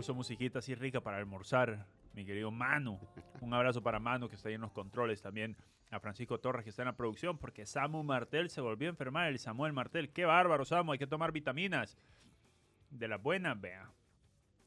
[0.02, 1.86] Puso musiquita así rica para almorzar,
[2.16, 2.98] mi querido Manu.
[3.40, 5.22] Un abrazo para Manu, que está ahí en los controles.
[5.22, 5.56] También
[5.92, 9.28] a Francisco Torres, que está en la producción, porque Samu Martel se volvió a enfermar.
[9.28, 10.10] El Samuel Martel.
[10.10, 10.94] Qué bárbaro, Samu.
[10.94, 12.00] Hay que tomar vitaminas.
[12.90, 13.92] De las buenas, vea.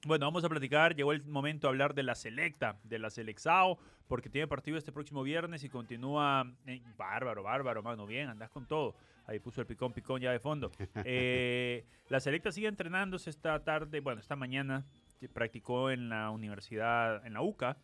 [0.07, 0.95] Bueno, vamos a platicar.
[0.95, 4.93] Llegó el momento de hablar de la selecta, de la Selexao, porque tiene partido este
[4.93, 6.47] próximo viernes y continúa.
[6.65, 8.07] eh, bárbaro, bárbaro, mano.
[8.07, 8.95] Bien, andás con todo.
[9.27, 10.71] Ahí puso el picón, picón ya de fondo.
[11.05, 14.85] Eh, la selecta sigue entrenándose esta tarde, bueno, esta mañana.
[15.33, 17.79] Practicó en la universidad, en la UCA.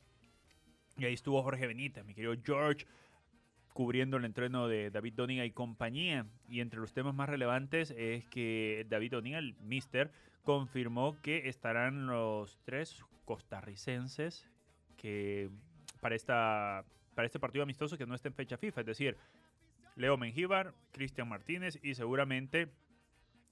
[0.99, 2.87] Y ahí estuvo Jorge Benítez, mi querido George,
[3.73, 6.27] cubriendo el entreno de David Doniga y compañía.
[6.49, 10.13] Y entre los temas más relevantes es que David Doniga, el mister,
[10.45, 14.49] confirmó que estarán los tres costarricenses
[14.97, 15.51] que
[16.01, 19.17] para, esta, para este partido amistoso que no está en fecha FIFA, es decir,
[19.97, 22.73] Leo Mengíbar, Cristian Martínez y seguramente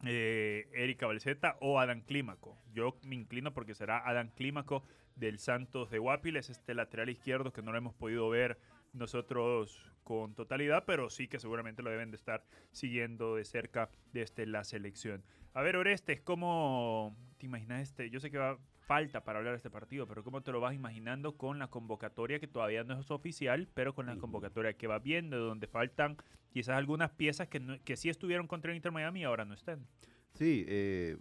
[0.04, 2.56] eh, Erika Balseta o Adam Clímaco.
[2.72, 4.84] Yo me inclino porque será Adam Clímaco
[5.16, 8.58] del Santos de Guapiles, este lateral izquierdo que no lo hemos podido ver
[8.92, 14.46] nosotros con totalidad, pero sí que seguramente lo deben de estar siguiendo de cerca desde
[14.46, 15.22] la selección.
[15.52, 18.08] A ver, Orestes, ¿cómo te imaginas este?
[18.11, 18.58] Yo sé que va,
[18.88, 22.40] falta para hablar de este partido, pero ¿cómo te lo vas imaginando con la convocatoria
[22.40, 26.16] que todavía no es oficial, pero con la convocatoria que va viendo, donde faltan
[26.51, 29.53] quizás algunas piezas que, no- que sí estuvieron contra el Inter Miami y ahora no
[29.53, 29.87] están?
[30.33, 31.18] Sí, eh,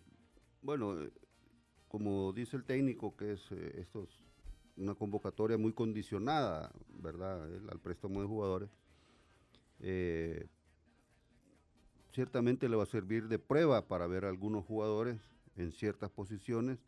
[0.61, 1.11] bueno, eh,
[1.89, 4.17] como dice el técnico, que es eh, esto es
[4.77, 7.53] una convocatoria muy condicionada, ¿verdad?
[7.53, 8.69] El- al préstamo de jugadores.
[9.81, 10.47] Eh,
[12.13, 15.19] ciertamente le va a servir de prueba para ver a algunos jugadores
[15.57, 16.79] en ciertas posiciones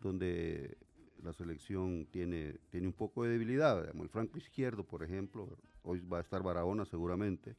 [0.00, 0.76] donde
[1.22, 3.80] la selección tiene, tiene un poco de debilidad.
[3.82, 5.48] digamos, el franco izquierdo, por ejemplo,
[5.82, 7.56] hoy va a estar Barahona seguramente,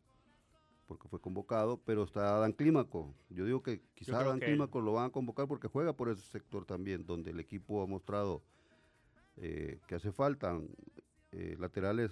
[0.87, 3.13] porque fue convocado, pero está Dan Clímaco.
[3.29, 6.21] Yo digo que quizás Dan que- Clímaco lo van a convocar porque juega por ese
[6.23, 8.41] sector también, donde el equipo ha mostrado
[9.37, 10.59] eh, que hace falta
[11.31, 12.11] eh, laterales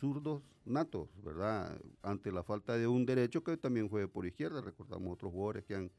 [0.00, 1.80] zurdos natos, ¿verdad?
[2.02, 4.60] Ante la falta de un derecho que también juegue por izquierda.
[4.60, 5.90] Recordamos otros jugadores que han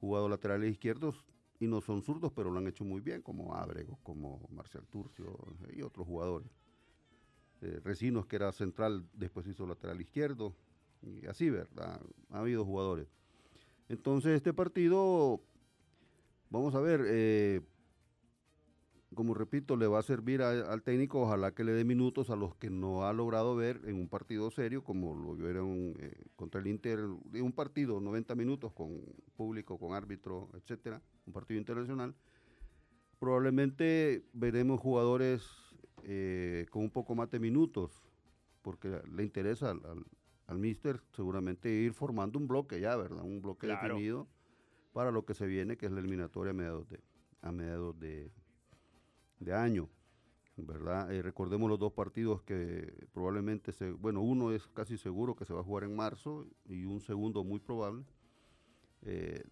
[0.00, 1.24] jugado laterales izquierdos
[1.60, 5.36] y no son zurdos, pero lo han hecho muy bien, como Ábrego, como Marcial Turcio
[5.70, 6.50] y otros jugadores.
[7.60, 10.56] Eh, Recinos, que era central, después hizo lateral izquierdo,
[11.02, 12.00] y así, ¿verdad?
[12.30, 13.08] Ha habido jugadores.
[13.90, 15.42] Entonces, este partido,
[16.48, 17.60] vamos a ver, eh,
[19.20, 22.36] como repito, le va a servir a- al técnico, ojalá que le dé minutos a
[22.36, 26.58] los que no ha logrado ver en un partido serio, como lo vieron eh, contra
[26.62, 28.98] el Inter, de un partido, 90 minutos con
[29.36, 32.14] público, con árbitro, etcétera, un partido internacional.
[33.18, 35.46] Probablemente veremos jugadores
[36.04, 38.02] eh, con un poco más de minutos,
[38.62, 40.02] porque le interesa al, al,
[40.46, 43.22] al míster seguramente ir formando un bloque ya, ¿verdad?
[43.22, 43.96] Un bloque Claro.
[43.96, 44.28] definido
[44.94, 47.00] para lo que se viene, que es la eliminatoria a mediados de,
[47.42, 48.32] a mediados de,
[49.40, 49.88] de año,
[50.56, 51.12] ¿verdad?
[51.12, 55.52] Eh, recordemos los dos partidos que probablemente, se, bueno, uno es casi seguro que se
[55.52, 58.04] va a jugar en marzo y un segundo muy probable.
[59.02, 59.42] Eh,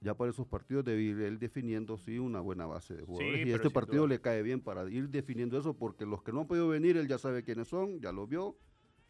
[0.00, 3.40] ya para esos partidos debe ir él definiendo, sí, una buena base de jugadores.
[3.40, 4.14] y pero este partido duda.
[4.14, 7.08] le cae bien para ir definiendo eso, porque los que no han podido venir, él
[7.08, 8.56] ya sabe quiénes son, ya lo vio.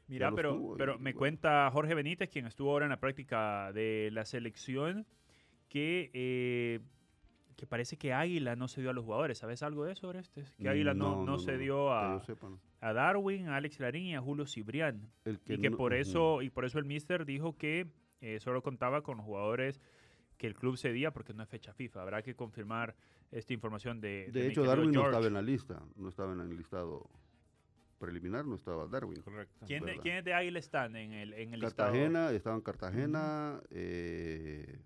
[0.07, 1.19] Mira, los pero, tuvo y pero me bueno.
[1.19, 5.07] cuenta Jorge Benítez, quien estuvo ahora en la práctica de la selección,
[5.69, 6.81] que, eh,
[7.57, 9.39] que parece que Águila no se dio a los jugadores.
[9.39, 10.55] ¿Sabes algo de eso, Orestes?
[10.59, 12.61] Que Águila no, no, se dio que a, yo sepa, no.
[12.81, 15.11] a Darwin, a Alex Larín y a Julio Cibrián.
[15.25, 17.87] El y que no- por eso y por eso el mister dijo que
[18.21, 19.81] eh, solo contaba con los jugadores
[20.37, 22.03] que el club cedía porque no es fecha FIFA.
[22.03, 22.97] Habrá que confirmar
[23.31, 26.41] esta información de De mi hecho, Darwin no estaba en la lista, no estaba en
[26.41, 27.09] el listado
[27.99, 29.23] preliminar, no estaba Darwin.
[29.23, 29.65] Correcto.
[29.67, 29.99] ¿Quién, de-.
[29.99, 31.93] ¿Quiénes de Águila están en el, en el listado?
[31.93, 34.79] Cartagena, estaba en Cartagena, eh,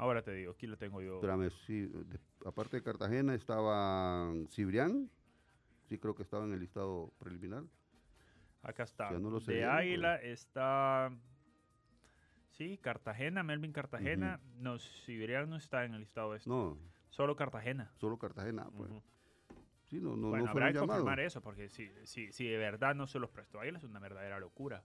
[0.00, 1.16] Ahora te digo, aquí lo tengo yo.
[1.16, 5.10] espérame, sí, de- aparte de Cartagena estaba Cibrián,
[5.90, 7.64] sí creo que estaba en el listado preliminar.
[8.62, 9.10] Acá está.
[9.12, 11.12] Ya no lo de Águila está.
[12.48, 14.40] Sí, Cartagena, Melvin Cartagena.
[14.54, 16.48] No, Siberian no está en el listado este.
[16.48, 16.78] No,
[17.10, 17.92] Solo Cartagena.
[17.98, 18.90] solo Cartagena, pues.
[19.84, 22.94] Sí, no, no, bueno, no habrá que confirmar eso, porque si, si, si de verdad
[22.94, 24.82] no se los prestó Águila es una verdadera locura.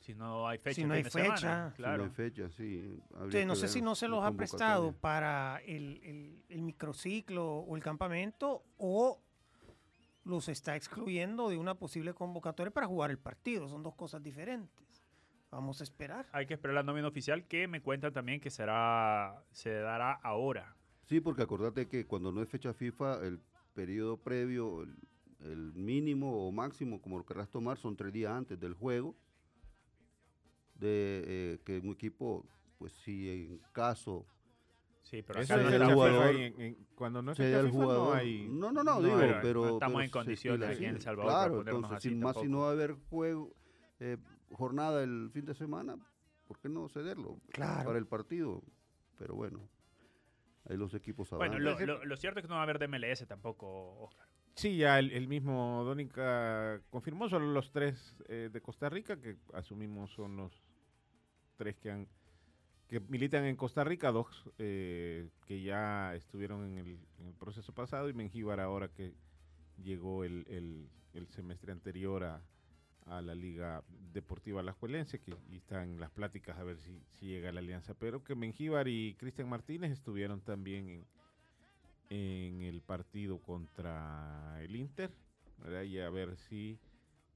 [0.00, 1.72] Si no hay fecha, Si no hay semana, fecha.
[1.76, 1.98] Claro.
[1.98, 2.98] no hay fecha, sí.
[3.10, 7.76] no sé ver si no se los ha prestado para el, el- el microciclo o
[7.76, 9.20] el campamento o
[10.24, 13.68] los está excluyendo de una posible convocatoria para jugar el partido.
[13.68, 15.02] Son dos cosas diferentes.
[15.50, 16.26] Vamos a esperar.
[16.32, 20.76] Hay que esperar la nómina oficial que me cuentan también que será se dará ahora.
[21.06, 23.40] Sí, porque acordate que cuando no es fecha FIFA, el
[23.74, 24.94] periodo previo, el,
[25.40, 29.16] el mínimo o máximo, como lo querrás tomar, son tres días antes del juego.
[30.78, 32.46] De eh, que un equipo,
[32.78, 34.26] pues si en caso
[35.02, 37.60] Sí, pero acá es no el jugador- en- en- cuando no es se fecha da
[37.62, 38.08] el FIFA, jugador.
[38.08, 38.48] no hay...
[38.50, 41.00] no, no, no, no digo, hay- pero estamos pero en se condiciones aquí en El.
[41.00, 43.54] Salvador Claro, para ponernos entonces, así si más si no va a haber juego,
[44.00, 44.18] eh,
[44.52, 45.96] jornada el fin de semana,
[46.46, 47.38] ¿por qué no cederlo?
[47.50, 47.86] Claro.
[47.86, 48.62] Para el partido.
[49.18, 49.66] Pero bueno,
[50.68, 51.50] ahí los equipos sabrán.
[51.52, 54.28] Bueno, lo, lo- lo cierto es que no va a haber de MLS tampoco, Oscar.
[54.56, 59.36] Sí, ya el, el mismo Dónica confirmó, solo los tres eh, de Costa Rica, que
[59.54, 60.52] asumimos son los
[61.58, 62.08] tres que han
[62.88, 66.98] que militan en Costa Rica, dos eh, que ya estuvieron en el,
[67.38, 69.12] proceso pasado y Mengíbar ahora que
[69.84, 70.88] llegó el, el-
[71.34, 72.40] semestre anterior a,
[73.20, 77.52] la Liga Deportiva Alajuelense, que y está en las pláticas a ver si, llega a
[77.52, 81.06] la alianza, pero que Mengíbar y Cristian Martínez estuvieron también en,
[82.10, 85.10] en el partido contra el Inter,
[85.84, 86.78] y a ver si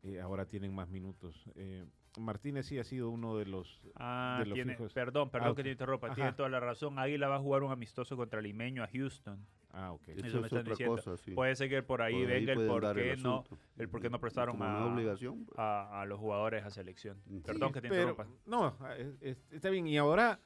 [0.03, 1.45] eh, ahora tienen más minutos.
[1.55, 1.85] Eh,
[2.19, 3.81] Martínez sí ha sido uno de los...
[3.97, 4.93] Ah, de los tiene, fijos.
[4.93, 6.15] perdón, perdón Ah, que te interrumpa, Ajá.
[6.15, 6.99] tiene toda la razón.
[6.99, 9.47] Águila va a jugar un amistoso contra el Limeño a Houston.
[9.75, 10.09] Ah, ok.
[10.09, 10.97] Eso Eso me es están otra diciendo.
[10.97, 11.31] cosa, sí.
[11.31, 13.45] Puede ser que por ahí Por venga el pueden por qué no,
[13.79, 15.47] el por qué no prestaron a, obligación.
[15.47, 15.59] pues.
[15.59, 17.17] a, a los jugadores a selección.
[17.27, 18.27] Sí, Perdón que te Pero, interrumpa.
[18.45, 19.87] no, es- es- está bien.
[19.87, 20.39] Y ahora,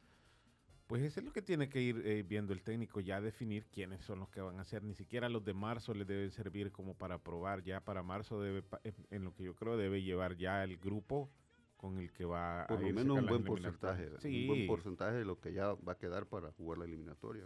[0.86, 4.04] pues eso es lo que tiene que ir eh, viendo el técnico, ya definir quiénes
[4.04, 4.82] son los que van a hacer.
[4.84, 7.62] Ni siquiera los de marzo les deben servir como para probar.
[7.64, 11.30] Ya para marzo debe, pa- en- lo que yo creo, debe llevar ya el grupo
[11.76, 15.16] con el que va Por a lo menos un buen porcentaje, Sí, un buen porcentaje
[15.16, 17.44] de lo que ya va a quedar para jugar la eliminatoria,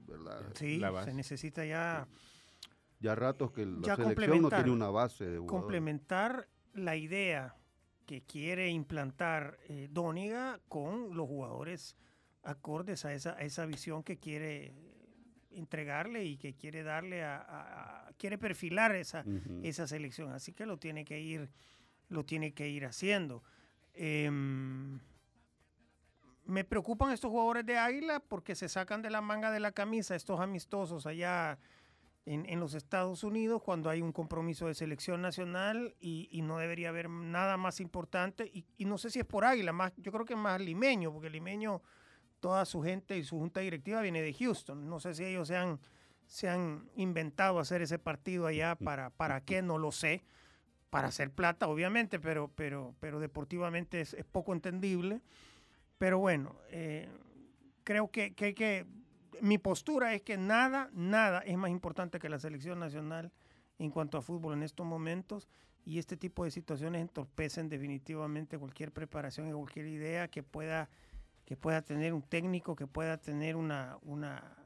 [0.00, 0.52] ¿verdad?
[0.54, 2.06] Sí, La se necesita ya
[3.00, 5.62] Ya ratos que la Ya selección no tiene una base de jugadores.
[5.62, 7.54] complementar la idea
[8.06, 11.96] que quiere implantar eh, Dóniga con los jugadores
[12.42, 14.72] acordes a esa, a esa visión que quiere
[15.50, 19.24] entregarle y que quiere darle a, a- a- quiere perfilar esa,
[19.62, 20.32] esa selección.
[20.32, 21.50] Así que lo tiene que ir,
[22.08, 23.42] lo tiene que ir haciendo.
[23.94, 25.00] Em,
[26.44, 30.14] me preocupan estos jugadores de Águila porque se sacan de la manga de la camisa
[30.14, 31.58] estos amistosos allá
[32.26, 36.58] en, en los Estados Unidos cuando hay un compromiso de selección nacional y, y no
[36.58, 38.50] debería haber nada más importante.
[38.52, 41.12] Y, y no sé si es por Águila, más, yo creo que es más limeño,
[41.12, 41.80] porque limeño,
[42.40, 44.88] toda su gente y su junta directiva viene de Houston.
[44.88, 45.78] No sé si ellos se han,
[46.26, 50.24] se han inventado hacer ese partido allá para, para qué, no lo sé.
[50.90, 55.20] Para hacer plata, obviamente, pero, pero, pero deportivamente es, es poco entendible.
[55.98, 57.08] Pero bueno, eh,
[57.84, 58.86] creo que, que hay que.
[59.42, 63.32] Mi postura es que nada, nada es más importante que la selección nacional
[63.78, 65.48] en cuanto a fútbol en estos momentos.
[65.84, 70.88] Y este tipo de situaciones entorpecen definitivamente cualquier preparación y cualquier idea que pueda,
[71.44, 73.98] que pueda tener un técnico, que pueda tener una.
[74.02, 74.56] una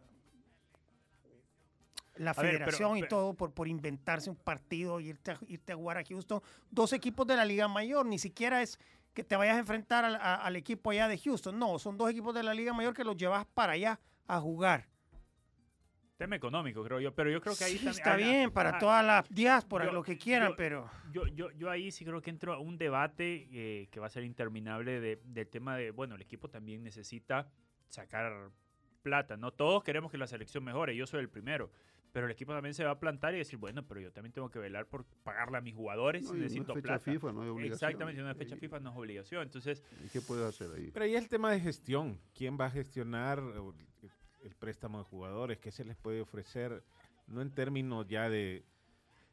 [2.16, 5.30] la A ver, pero- federación y pero- todo por, por inventarse un partido y irte
[5.32, 6.42] a, irte a jugar a Houston.
[6.70, 8.78] Dos equipos de la Liga Mayor, ni siquiera es
[9.14, 11.58] que te vayas a enfrentar al, a- al equipo allá de Houston.
[11.58, 13.98] No, son dos equipos de la Liga Mayor que los llevas para allá
[14.36, 14.88] a jugar.
[16.16, 17.14] Tema económico, creo yo.
[17.14, 19.92] Pero yo creo que ahí Sí, también- está bien, para ah, toda la diáspora, yo-
[19.92, 22.76] lo que quieran, yo- pero Yo, yo, yo ahí sí creo que entro a un
[22.76, 26.82] debate eh, que va a ser interminable de- del tema de, bueno, el equipo también
[26.82, 27.48] necesita
[27.88, 28.50] sacar
[29.02, 29.50] plata, ¿no?
[29.52, 31.70] Todos queremos que la selección mejore, yo soy el primero,
[32.12, 34.50] pero el equipo también se va a plantar y decir, bueno, pero yo también tengo
[34.50, 37.04] que velar por pagarle a mis jugadores, No, y no es necesito fecha plata.
[37.12, 37.72] FIFA, no hay obligación.
[37.90, 40.90] Exactamente, una fecha ¿Y- FIFA no es obligación, entonces, ¿Y qué puedes hacer ahí?
[40.92, 42.20] Pero ahí es el tema de gestión.
[42.34, 43.38] ¿Quién va a gestionar
[44.42, 45.58] el, préstamo de jugadores?
[45.58, 46.82] ¿Qué se les puede ofrecer?
[47.26, 48.64] No en términos ya de...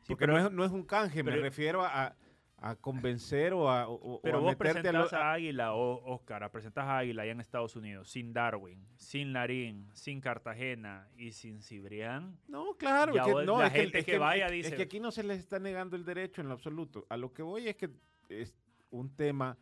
[0.01, 2.15] Sí, porque pero- no, es, no es un canje, me pero- refiero a,
[2.59, 6.13] a convencer o a, o- o pero a vos meterte a lo- a, Águila, o
[6.13, 11.07] Oscar, a presentás a Águila allá en Estados Unidos, sin Darwin, sin Larín, sin Cartagena
[11.17, 13.13] y sin Cibrián, No, claro.
[13.13, 15.11] Que, vos- no, la es que- gente es que vaya es dice- que aquí no
[15.11, 17.05] se les está negando el derecho en lo absoluto.
[17.09, 17.89] A lo que voy es que
[18.29, 18.55] es
[18.91, 19.57] un tema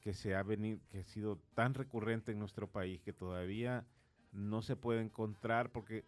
[0.00, 3.84] que se ha venido, que ha sido tan recurrente en nuestro país que todavía
[4.32, 6.04] no se puede encontrar porque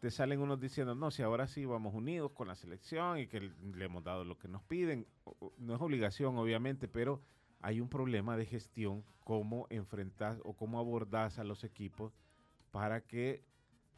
[0.00, 3.40] te salen unos diciendo, no, si ahora sí vamos unidos con la selección y que
[3.40, 5.06] le hemos dado lo que nos piden.
[5.58, 7.20] No es obligación, obviamente, pero
[7.60, 12.12] hay un problema de gestión, cómo enfrentas o cómo abordas a los equipos
[12.70, 13.42] para que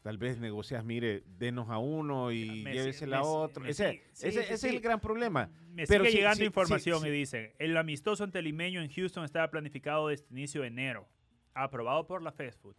[0.03, 3.65] tal vez negocias, mire, denos a uno y Me llévesela a otro.
[3.65, 5.51] me Ese, sí, ese- sí, ese es el gran problema.
[5.75, 10.09] Me Pero sigue llegando información y dicen, el amistoso ante limeño en Houston estaba planificado
[10.09, 11.07] desde inicio de enero,
[11.53, 12.77] aprobado por la Fast Food.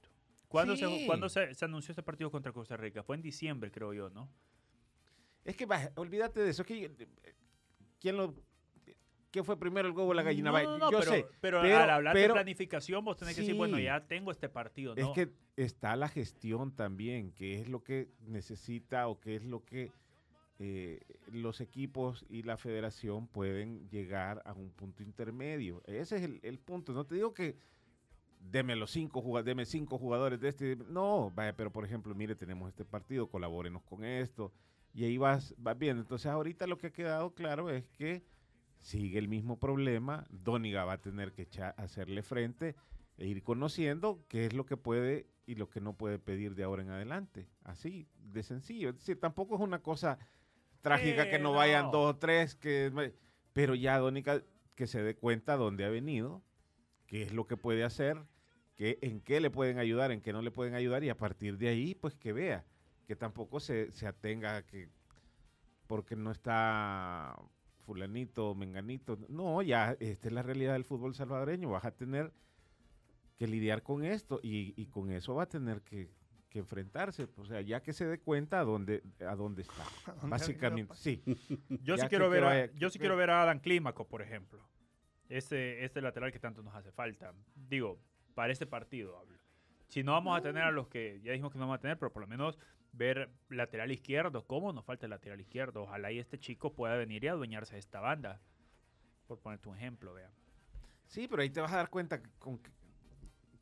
[0.51, 1.05] ¿Cuándo, se, Sí.
[1.05, 3.01] ¿cuándo se, se anunció este partido contra Costa Rica?
[3.03, 4.29] Fue en diciembre, creo yo, ¿no?
[5.45, 6.63] Es que, olvídate de eso.
[6.65, 7.07] que, eh,
[7.99, 8.35] ¿Quién lo...?
[9.31, 10.51] ¿Qué fue primero el huevo o la gallina?
[10.51, 13.33] No, no, no, yo pero, sé, pero, pero- al hablar pero- de planificación, vos tenés
[13.33, 15.01] que decir, bueno, ya tengo este partido, ¿no?
[15.01, 19.63] Es que está la gestión también, que es lo que necesita o que es lo
[19.63, 19.89] que
[20.59, 20.99] eh,
[21.31, 25.81] los equipos y la federación pueden llegar a un punto intermedio.
[25.85, 26.91] Ese es el, el punto.
[26.91, 27.55] No te digo que
[28.49, 30.75] deme los cinco jugadores, deme cinco jugadores de este.
[30.89, 34.51] No, vaya, pero por ejemplo, mire, tenemos este partido, colabórenos con esto.
[34.93, 36.01] Y ahí vas, vas viendo.
[36.01, 38.23] Entonces ahorita lo que ha quedado claro es que
[38.79, 40.25] sigue el mismo problema.
[40.29, 42.75] Dóniga va a tener que hacerle frente
[43.17, 46.63] e ir conociendo qué es lo que puede y lo que no puede pedir de
[46.63, 47.47] ahora en adelante.
[47.63, 48.89] Así, de sencillo.
[48.89, 50.17] Es decir, tampoco es una cosa
[50.81, 53.13] trágica que no vayan dos o tres, que,
[53.53, 54.43] pero ya Dónica
[54.75, 56.41] que se dé cuenta dónde ha venido,
[57.11, 58.17] qué es lo que puede hacer,
[58.77, 61.57] qué, en qué le pueden ayudar, en qué no le pueden ayudar y a partir
[61.57, 62.63] de ahí, pues que vea,
[63.05, 64.87] que tampoco se, se atenga a que
[65.87, 67.35] porque no está
[67.81, 69.17] fulanito, menganito.
[69.27, 71.69] No, ya, esta es la realidad del fútbol salvadoreño.
[71.69, 72.31] Vas a tener
[73.37, 76.09] que lidiar con esto y, y con eso va a tener que,
[76.47, 77.27] que enfrentarse.
[77.35, 79.83] O sea, ya que se dé cuenta a dónde, a dónde está.
[80.05, 81.21] ¿Dónde ha Básicamente, sí.
[81.83, 84.65] Yo sí quiero ver, a, vaya- yo sí quiero ver a Adam Clímaco, por ejemplo.
[85.31, 87.33] Este, este lateral que tanto nos hace falta.
[87.55, 87.97] Digo,
[88.35, 89.39] para este partido hablo.
[89.87, 91.97] Si no vamos a tener a los que ya dijimos que no vamos a tener,
[91.97, 92.57] pero por lo menos
[92.91, 95.83] ver lateral izquierdo, cómo nos falta el lateral izquierdo.
[95.83, 98.41] Ojalá y este chico pueda venir y adueñarse de esta banda.
[99.27, 100.31] Por ponerte un ejemplo, vean.
[101.07, 102.71] Sí, pero ahí te vas a dar cuenta con qué,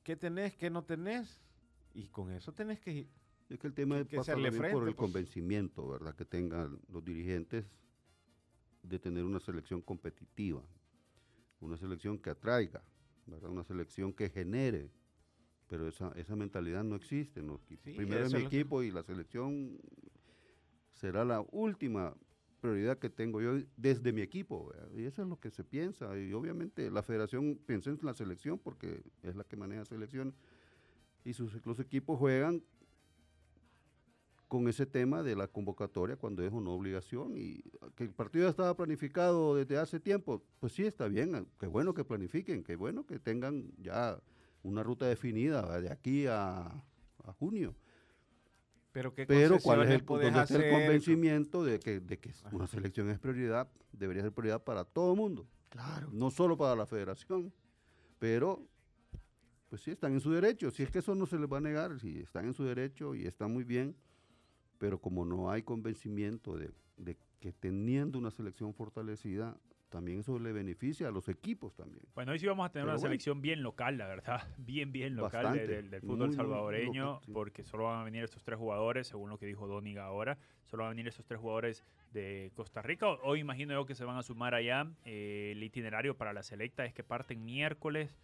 [0.01, 1.39] qué tenés, qué no tenés.
[1.93, 3.07] Y con eso tenés que...
[3.49, 4.95] Es que el tema que- es que pasa por el pues.
[4.95, 6.15] convencimiento, ¿verdad?
[6.15, 7.71] Que tengan los dirigentes
[8.81, 10.63] de tener una selección competitiva,
[11.61, 12.83] una selección que atraiga,
[13.25, 13.49] ¿verdad?
[13.49, 14.91] Una selección que genere.
[15.67, 17.41] Pero esa, esa mentalidad no existe.
[17.43, 17.59] ¿no?
[17.67, 19.77] Sí, Primero es mi que- equipo y la selección
[20.93, 22.15] será la última
[22.59, 24.67] prioridad que tengo yo desde mi equipo.
[24.69, 24.89] ¿verdad?
[24.95, 26.17] Y eso es lo que se piensa.
[26.17, 30.33] Y obviamente la federación piensa en la selección porque es la que maneja selección.
[31.23, 32.63] Y sus, los equipos juegan
[34.49, 37.37] con ese tema de la convocatoria cuando es una obligación.
[37.37, 37.63] Y
[37.95, 41.35] que el partido ya estaba planificado desde hace tiempo, pues sí, está bien.
[41.35, 44.19] ah, Qué bueno que planifiquen, qué bueno que tengan ya
[44.63, 47.73] una ruta definida de aquí a, a junio.
[48.91, 52.65] Pero, ¿qué Pero cuál es el, dónde está el convencimiento de que, de que una
[52.67, 56.09] selección es prioridad, debería ser prioridad para todo el mundo, Claro.
[56.11, 57.53] no solo para la federación,
[58.17, 58.65] pero
[59.69, 61.61] pues sí, están en su derecho, si es que eso no se les va a
[61.61, 63.95] negar, si están en su derecho y están muy bien,
[64.79, 69.55] pero como no hay convencimiento de, de que teniendo una selección fortalecida,
[69.89, 72.03] también eso le beneficia a los equipos también.
[72.13, 73.07] Bueno, hoy sí vamos a tener Pero una bueno.
[73.09, 74.41] selección bien local, la verdad.
[74.57, 77.31] Bien, bien local de- del, fútbol salvadoreño, local, sí.
[77.31, 80.37] porque solo van a venir estos tres jugadores, según lo que dijo Doniga ahora.
[80.65, 83.07] Solo van a venir estos tres jugadores de Costa Rica.
[83.23, 84.87] Hoy imagino yo que se van a sumar allá.
[85.05, 88.15] Eh, el itinerario para la selecta es que parten miércoles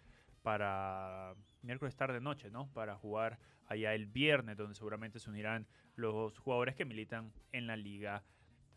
[0.45, 1.33] para
[1.63, 2.69] miércoles tarde noche, ¿no?
[2.71, 5.65] Para jugar allá el viernes, donde seguramente se unirán
[5.95, 8.23] los jugadores que militan en la liga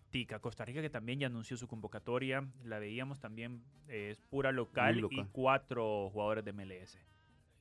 [0.09, 0.39] Tica.
[0.39, 5.07] Costa Rica que también ya anunció su convocatoria, la veíamos también, eh, es pura local,
[5.11, 6.99] y cuatro jugadores de MLS.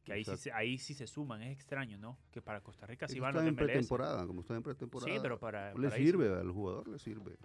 [0.05, 2.17] Que ahí sí, ahí sí se suman, es extraño, ¿no?
[2.31, 3.73] Que para Costa Rica sí Ellos van los están de en MLS.
[3.73, 5.13] pretemporada, como están en pretemporada.
[5.13, 5.73] Sí, pero para...
[5.73, 6.07] le para ahí sí.
[6.07, 7.35] sirve, al jugador le sirve.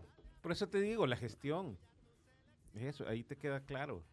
[0.41, 1.77] Por eso te digo, la gestión.
[2.75, 4.05] Eso, ahí te queda claro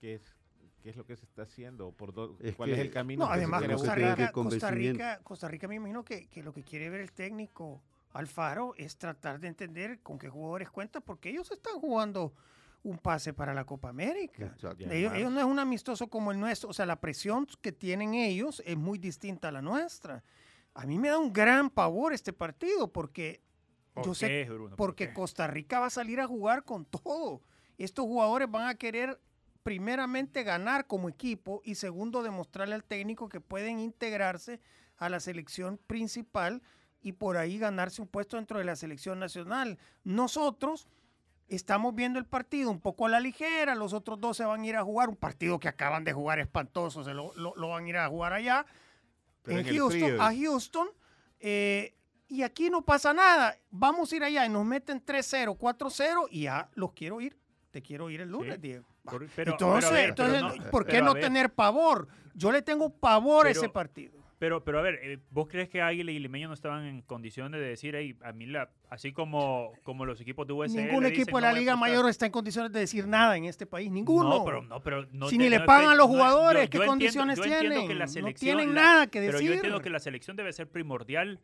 [0.00, 0.39] qué es,
[0.82, 3.24] qué es lo que se está haciendo, por Es cuál es el camino.
[3.24, 3.94] No, que se además se Costa.
[3.94, 4.70] Rica, que Costa.
[4.70, 8.96] Rica, Costa Rica me imagino que, que lo que quiere ver el técnico Alfaro es
[8.96, 12.34] tratar de entender con qué jugadores cuenta, porque ellos están jugando
[12.82, 14.54] un pase para la Copa América.
[14.90, 18.62] Ellos, no es un amistoso como el nuestro, o sea, la presión que tienen ellos
[18.64, 20.24] es muy distinta a la nuestra.
[20.74, 23.42] A mí me da un gran pavor este partido porque
[23.92, 24.76] ¿Por yo sé Bruno?
[24.76, 25.12] ¿Por porque?
[25.12, 27.42] Costa Rica va a salir a jugar con todo.
[27.76, 29.20] Estos jugadores van a querer
[29.62, 34.60] primeramente ganar como equipo y segundo demostrarle al técnico que pueden integrarse
[34.96, 36.62] a la selección principal
[37.02, 39.78] y por ahí ganarse un puesto dentro de la selección nacional.
[40.04, 40.86] Nosotros
[41.48, 44.66] estamos viendo el partido un poco a la ligera, los otros dos se van a
[44.66, 47.84] ir a jugar, un partido que acaban de jugar espantoso, se lo, lo- lo van
[47.84, 48.64] a ir a jugar allá
[49.46, 50.88] en Houston, a Houston.
[51.40, 51.94] eh,
[52.28, 53.56] y aquí no pasa nada.
[53.70, 57.36] Vamos a ir allá y nos meten 3-0, 4-0 y ya los quiero ir.
[57.72, 58.60] Te quiero ir el lunes, Sí.
[58.60, 58.86] Diego.
[59.04, 61.22] Pero- entonces, pero ver, pero entonces, no- ¿por qué pero no ver.
[61.22, 62.08] tener pavor?
[62.34, 64.20] Yo le tengo pavor a ese Pero- partido.
[64.38, 67.60] Pero, pero a ver, eh, ¿vos crees que Águila y Limeño no estaban en condiciones
[67.60, 71.20] de decir, "Ey, a mí la, así como, como los equipos de USL Ningún dicen,
[71.20, 71.90] equipo de "No la a Liga apostar"?
[71.90, 73.90] Mayor está en condiciones de decir nada en este país.
[73.90, 74.30] Ninguno.
[74.30, 76.62] No, pero no, pero no Si te- ni le no pagan a los no- jugadores,
[76.64, 77.86] yo ¿qué entiendo- condiciones yo tienen?
[77.86, 79.82] que la No tienen la- nada que Pero yo entiendo decir.
[79.82, 81.38] que la selección debe ser primordial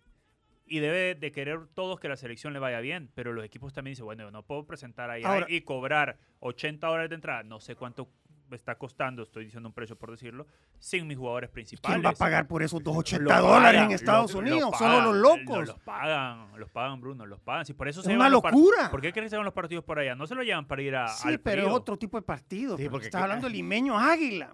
[0.66, 3.92] y debe de querer todos que la selección le vaya bien, pero los equipos también
[3.92, 7.60] dicen, bueno, yo no puedo presentar ahí Ahora- y cobrar 80 dólares de entrada, no
[7.60, 8.08] sé cuánto
[8.52, 10.46] está costando, estoy diciendo un precio por decirlo,
[10.78, 11.96] sin mis jugadores principales.
[11.96, 14.70] ¿Quién va a pagar por esos Lo 280 dólares en Estados lo- lo Unidos?
[14.70, 15.66] pagan, Solo los lo- locos.
[15.68, 17.66] Los pagan, los pagan, Bruno, los pagan.
[17.66, 18.88] Si por eso Es se una los locura.
[18.90, 20.14] ¿Por qué crees que se van los partidos por allá?
[20.14, 22.76] No se lo llevan para ir a, Sí, al pero es otro tipo de partido.
[22.76, 24.52] Sí, porque estás hablando de limeño águila.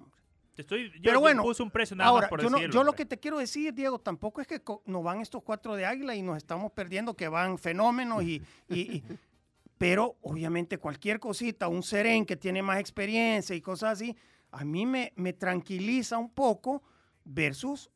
[0.55, 2.75] Te estoy, yo, Pero bueno, puse un precio nada Ahora, más por yo, no- decirlo,
[2.75, 2.97] yo lo hombre.
[3.05, 6.23] que te quiero decir, Diego, tampoco es que nos van estos cuatro de águila y
[6.23, 8.43] nos estamos perdiendo, que van fenómenos y...
[8.69, 9.03] y- y-
[9.79, 14.17] pero obviamente cualquier cosita, un Seren que tiene más experiencia y cosas así,
[14.53, 16.85] a mí me, me tranquiliza un poco
[17.25, 17.91] versus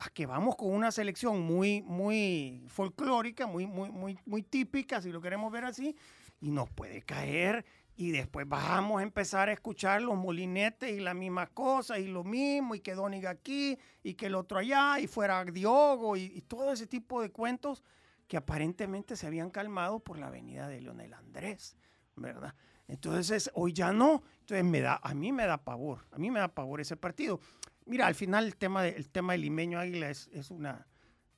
[0.00, 5.12] a que vamos con una selección muy, muy folclórica, muy, muy, muy, muy típica, si
[5.12, 5.94] lo queremos ver así,
[6.40, 7.64] y nos puede caer
[7.96, 12.24] y después vamos a empezar a escuchar los molinetes y las mismas cosas y lo
[12.24, 16.40] mismo y que Doniga aquí y que el otro allá y fuera Diogo y, y
[16.42, 17.84] todo ese tipo de cuentos
[18.26, 21.76] que aparentemente se habían calmado por la venida de Leonel Andrés,
[22.16, 22.54] ¿verdad?
[22.88, 26.40] Entonces hoy ya no, entonces me da, a mí me da pavor, a mí me
[26.40, 27.40] da pavor ese partido.
[27.86, 30.86] Mira, al final el tema, de, el tema del limeño águila es, es una,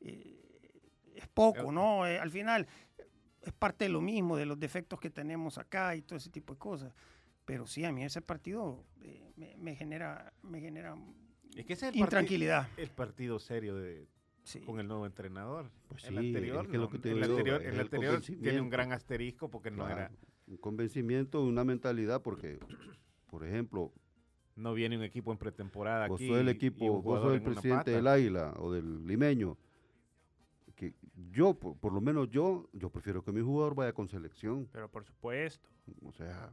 [0.00, 0.36] eh,
[1.14, 2.06] es poco, ¿no?
[2.06, 2.66] Eh, al final
[3.46, 6.54] es parte de lo mismo, de los defectos que tenemos acá y todo ese tipo
[6.54, 6.92] de cosas.
[7.44, 10.96] Pero sí, a mí ese partido eh, me, me genera, me genera
[11.54, 12.68] Es que ese es el, intranquilidad.
[12.76, 14.08] el partido serio de,
[14.42, 14.60] Sí.
[14.60, 15.70] con el nuevo entrenador.
[15.88, 17.74] Pues el sí, anterior, es que lo no, que te el digo, anterior, es el
[17.74, 20.10] el anterior tiene un gran asterisco porque no era,
[20.46, 22.60] un convencimiento, una mentalidad, porque,
[23.28, 23.92] por ejemplo,
[24.54, 26.28] no viene un equipo en pretemporada vos aquí.
[26.28, 29.58] sos el equipo, vos sos el presidente del Águila o del Limeño,
[31.16, 34.90] yo, por, por lo menos yo, yo prefiero que mi jugador vaya con selección, Pero
[34.90, 35.68] por supuesto.
[36.04, 36.52] o sea,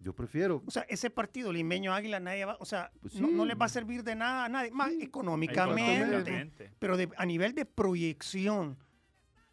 [0.00, 3.44] yo prefiero, O sea, ese partido limeño águila, nadie va, o sea, Pues no, no
[3.44, 6.72] les va a servir de nada a nadie, más económicamente, Económicamente.
[6.78, 8.78] pero de- a nivel de proyección,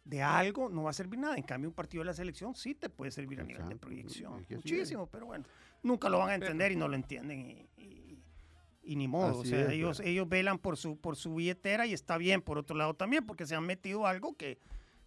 [0.04, 1.36] de algo, no va a servir nada.
[1.36, 4.38] En cambio, un partido de la selección sí te puede servir a nivel de proyección.
[4.40, 5.44] es que así Muchísimo, pero bueno,
[5.82, 7.40] nunca lo van a entender y no lo entienden.
[7.40, 7.65] Y-
[8.86, 9.40] y ni modo.
[9.40, 12.40] O sea, es, ellos, pero- ellos velan por su, por su billetera y está bien,
[12.40, 14.58] por otro lado también, porque se han metido algo que,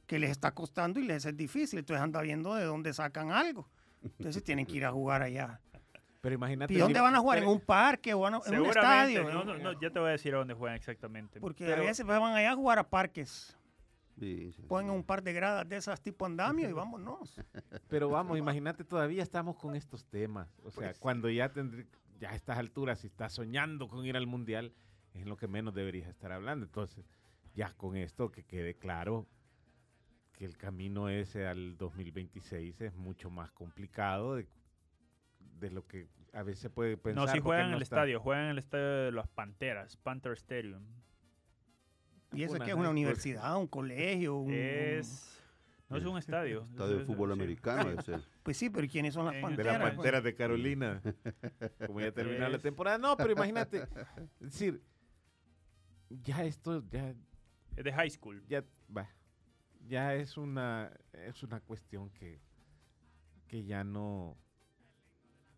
[0.05, 1.79] que les está costando y les es difícil.
[1.79, 3.69] Entonces anda viendo de dónde sacan algo.
[4.03, 5.59] Entonces tienen que ir a jugar allá.
[6.21, 6.73] Pero imagínate.
[6.73, 7.37] ¿Y dónde van a jugar?
[7.39, 9.23] ¿En un parque o en un estadio?
[9.23, 11.39] no, no, no, ya te voy a decir a dónde juegan exactamente.
[11.39, 13.55] Porque Pero a veces van allá a jugar a parques.
[14.19, 14.95] Sí, sí, Ponen sí.
[14.97, 17.39] un par de gradas de esas tipo andamio y vámonos.
[17.87, 20.49] Pero vamos, imagínate, todavía estamos con estos temas.
[20.65, 21.87] O sea, cuando ya tendré,
[22.19, 24.73] ya a estas alturas, si estás soñando con ir al mundial,
[25.13, 26.65] es lo que menos deberías estar hablando.
[26.65, 27.05] Entonces,
[27.55, 29.27] ya con esto que quede claro
[30.33, 34.47] que el camino ese al 2026 es mucho más complicado de,
[35.59, 37.25] de lo que a veces puede pensar.
[37.25, 39.97] no, porque juegan en no el está- estadio, juegan en el estadio de las Panteras,
[39.97, 40.83] Panther Stadium.
[42.31, 44.53] Y eso que es una universidad, un colegio, un...
[44.53, 45.41] Es.
[45.89, 46.67] No es un estadio.
[46.69, 47.33] Estadio de es- fútbol sí.
[47.33, 48.21] americano debe ser.
[48.49, 49.73] Pues sí, pero ¿y quiénes son las En- De panteras?
[49.73, 51.01] las Panteras, Panteras de Carolina.
[51.85, 52.97] Como ya terminó la Es- temporada.
[52.97, 53.83] No, pero imagínate.
[54.41, 54.81] Es decir,
[56.09, 57.13] ya esto, ya
[57.75, 58.43] Es de high school.
[58.47, 58.63] ya
[58.97, 59.07] va,
[59.87, 62.39] ya es una es una cuestión que
[63.47, 64.35] que ya no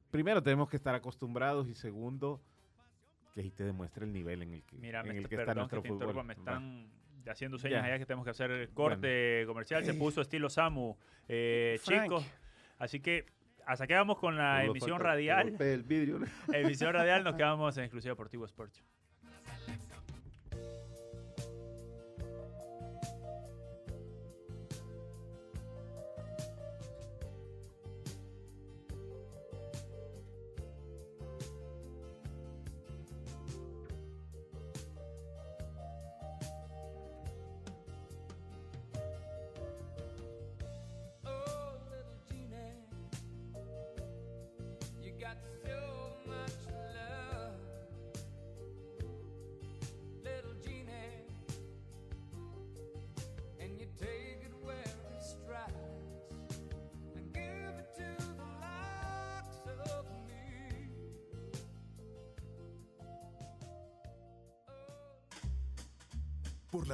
[0.10, 2.42] primero tenemos que estar acostumbrados y segundo
[3.34, 5.36] que ahí te demuestra el nivel en el que Mira, en me el está- que
[5.42, 6.40] está nuestro que te interrumpa, fútbol me Va.
[6.58, 6.92] están
[7.32, 7.86] haciendo señas Ya.
[7.88, 9.86] allá que tenemos que hacer corte comercial.
[9.86, 9.98] Se Ey.
[9.98, 10.98] puso estilo Samu,
[11.30, 12.26] eh, chicos.
[12.82, 13.28] Así que
[13.68, 15.56] hasta que vamos con la emisión radial.
[15.60, 16.20] el vidrio.
[16.52, 18.84] emisión radial nos quedamos en Exclusivo Deportivo Sports.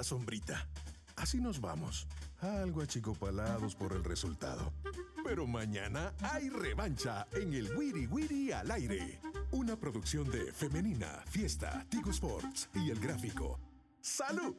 [0.08, 0.68] Sombrita.
[1.18, 2.08] Así nos vamos.
[2.39, 4.72] Algo achicopalados por el resultado.
[5.24, 9.20] Pero mañana hay revancha en el Wiri Wiri al aire.
[9.51, 13.60] Una producción de Femenina, Fiesta, Tigo Sports y El Gráfico.
[13.99, 14.55] ¡Salud!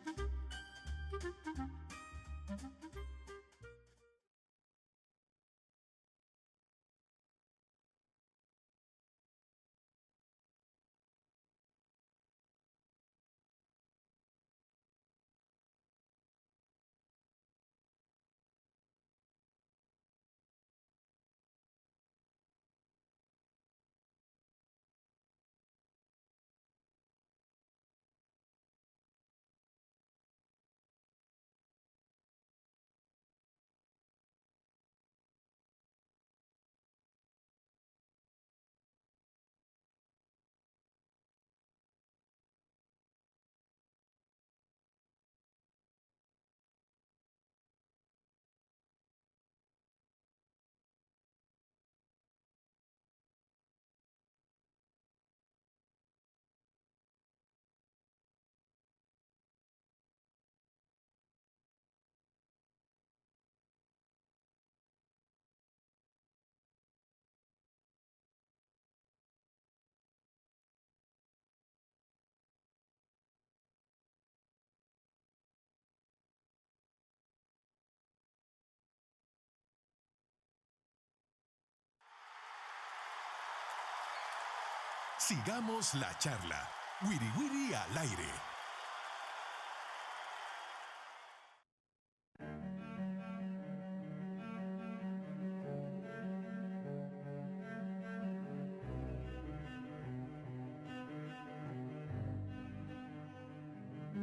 [85.21, 86.61] Sigamos la charla.
[87.03, 88.33] Wiri Wiri al aire.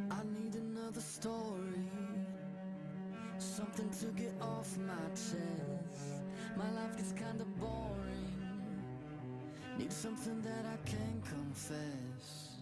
[0.09, 1.89] I need another story,
[3.37, 6.23] something to get off my chest.
[6.55, 7.94] My life gets kinda boring.
[9.77, 12.61] Need something that I can confess.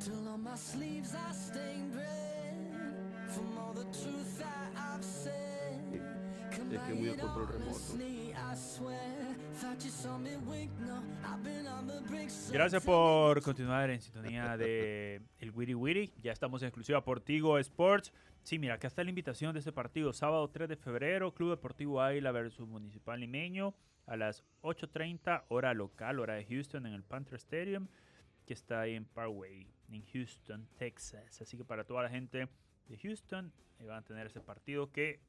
[0.00, 6.02] Till on my sleeves I stained red from all the truth that I've said.
[6.50, 7.78] Come Es que muy a control remoto.
[12.52, 16.12] Gracias por continuar en sintonía de el Wiri Wiri.
[16.20, 18.12] Ya estamos en exclusiva por Tigo Sports.
[18.42, 20.12] Sí, mira, acá está la invitación de este partido.
[20.12, 23.74] Sábado 3 de febrero, Club Deportivo Águila versus Municipal Limeño
[24.06, 27.88] a las 8.30 hora local, hora de Houston en el Panther Stadium,
[28.46, 31.40] que está ahí en Parkway, en Houston, Texas.
[31.40, 32.48] Así que para toda la gente
[32.88, 35.20] de Houston, eh, van a tener ese partido que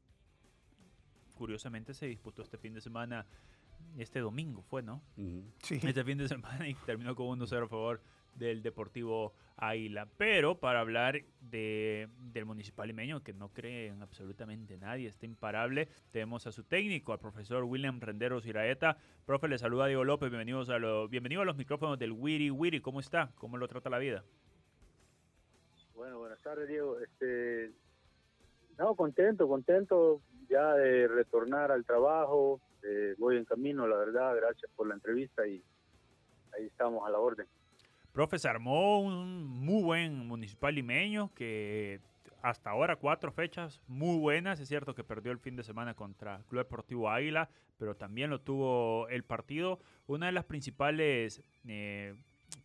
[1.36, 3.26] curiosamente se disputó este fin de semana,
[3.98, 5.02] este domingo fue, ¿no?
[5.62, 5.80] Sí.
[5.84, 8.02] este fin de semana y terminó con 1-0 a favor
[8.36, 10.08] del Deportivo Águila.
[10.18, 15.88] Pero para hablar de, del municipal limeño, que no cree en absolutamente nadie, está imparable,
[16.12, 18.98] tenemos a su técnico, al profesor William Renderos Iraeta.
[19.26, 22.82] Profe, le saluda Diego López, bienvenidos a lo, bienvenido a los micrófonos del Wiri Wiri.
[22.82, 23.32] ¿Cómo está?
[23.38, 24.24] ¿Cómo lo trata la vida?
[25.96, 27.00] Bueno, buenas tardes, Diego.
[27.00, 27.72] Este,
[28.78, 32.60] no, contento, contento ya de retornar al trabajo.
[32.84, 34.36] eh, voy en camino, la verdad.
[34.36, 35.64] Gracias por la entrevista y
[36.54, 37.48] ahí estamos a la orden.
[38.16, 42.00] Profe, se armó un muy buen municipal limeño que
[42.42, 44.58] hasta ahora cuatro fechas muy buenas.
[44.62, 48.40] Es cierto que perdió el fin de semana contra Club Deportivo Águila, pero también lo
[48.40, 49.82] tuvo el partido.
[50.08, 52.16] Una de las principales eh,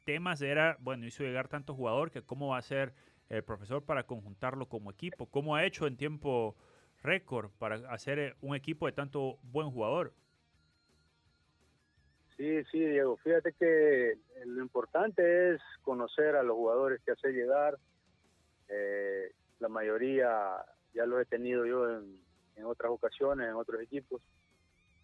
[0.05, 2.95] temas era, bueno, hizo llegar tanto jugador que cómo va a ser
[3.29, 6.55] el profesor para conjuntarlo como equipo, cómo ha hecho en tiempo
[7.03, 10.15] récord para hacer eh, un equipo de tanto buen jugador.
[12.41, 13.19] Sí, sí, Diego.
[13.19, 14.15] Fíjate que
[14.47, 17.77] lo importante es conocer a los jugadores que hace llegar.
[18.67, 20.65] Eh, la mayoría
[20.95, 22.19] ya los he tenido yo en,
[22.57, 24.23] en otras ocasiones, en otros equipos,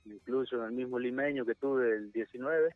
[0.07, 2.75] incluso en el mismo limeño que tuve el 19.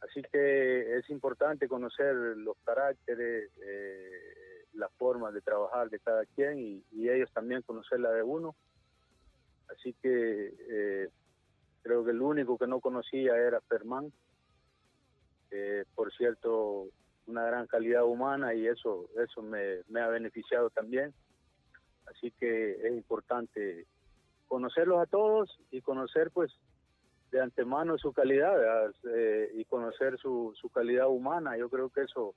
[0.00, 6.58] Así que es importante conocer los caracteres, eh, las formas de trabajar de cada quien
[6.58, 8.56] y, y ellos también conocer la de uno.
[9.68, 11.08] Así que eh,
[11.82, 14.12] creo que el único que no conocía era Fermán.
[15.94, 16.88] Por cierto,
[17.26, 21.14] una gran calidad humana y eso, eso me, ha beneficiado también.
[22.06, 23.86] Así que es importante
[24.46, 26.52] conocerlos a todos y conocer pues
[27.30, 28.90] de antemano su calidad.
[29.14, 31.56] Eh, y conocer su, su calidad humana.
[31.56, 32.34] Yo creo que eso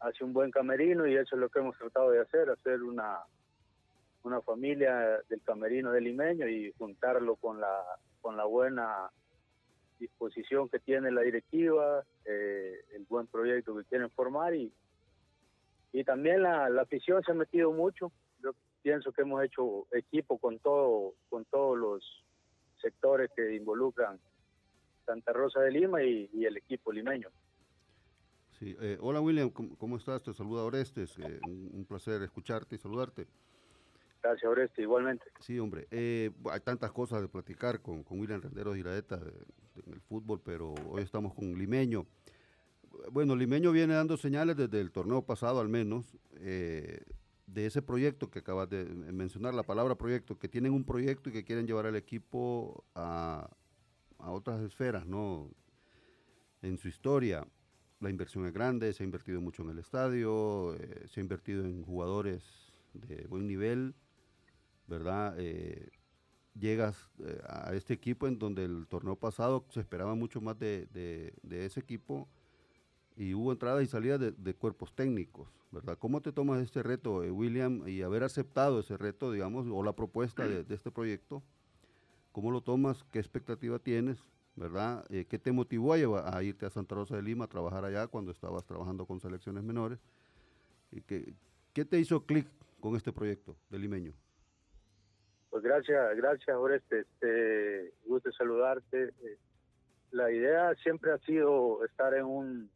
[0.00, 3.20] hace un buen camerino y eso es lo que hemos tratado de hacer, hacer una,
[4.26, 7.84] una familia del camerino del limeño y juntarlo con la,
[8.20, 9.08] con la buena
[10.00, 14.72] disposición que tiene la directiva, eh, el buen proyecto que quieren formar y,
[15.92, 18.10] y también la, la afición se ha metido mucho.
[18.42, 18.50] Yo
[18.82, 22.24] pienso que hemos hecho equipo con todo, con todos los
[22.82, 24.18] sectores que involucran
[25.06, 27.28] Santa Rosa de Lima y, el equipo limeño.
[28.58, 30.24] Sí, eh, hola William, ¿cómo, estás?
[30.24, 33.28] Te saluda Orestes, eh, un placer escucharte y saludarte.
[34.26, 35.24] Gracias, Oreste, igualmente.
[35.38, 39.20] Sí, hombre, eh, hay tantas cosas de platicar con, con William Renderos Iraeta
[39.86, 42.06] en el fútbol, pero hoy estamos con Limeño.
[43.12, 47.04] Bueno, Limeño viene dando señales desde el torneo pasado al menos, eh,
[47.46, 51.32] de ese proyecto que acabas de mencionar, la palabra proyecto, que tienen un proyecto y
[51.32, 53.48] que quieren llevar al equipo a,
[54.18, 55.48] a otras esferas, ¿no?
[56.62, 57.46] En su historia,
[58.00, 61.64] la inversión es grande, se ha invertido mucho en el estadio, eh, se ha invertido
[61.64, 62.42] en jugadores
[62.92, 63.94] de buen nivel,
[64.86, 65.34] ¿verdad?
[65.38, 65.88] Eh,
[66.58, 71.34] llegas eh, a este equipo en donde el torneo pasado se esperaba mucho más de,
[71.50, 72.28] ese equipo
[73.16, 75.98] y hubo entradas y salidas de, cuerpos técnicos, ¿verdad?
[75.98, 79.94] ¿Cómo te tomas este reto, eh, William, y haber aceptado ese reto, digamos, o la
[79.94, 81.42] propuesta de, este proyecto?
[82.32, 83.04] ¿Cómo lo tomas?
[83.10, 84.18] ¿Qué expectativa tienes?
[84.54, 85.06] ¿Verdad?
[85.08, 88.32] ¿Qué te motivó a, a irte a Santa Rosa de Lima a trabajar allá cuando
[88.32, 89.98] estabas trabajando con selecciones menores?
[90.90, 91.34] ¿Y qué,
[91.74, 92.46] qué te hizo clic
[92.80, 94.14] con este proyecto de limeño?
[95.50, 97.00] Pues gracias, gracias, Oreste.
[97.00, 99.04] Este, gusto saludarte.
[99.04, 99.38] Eh,
[100.12, 102.70] La idea siempre ha sido estar en un,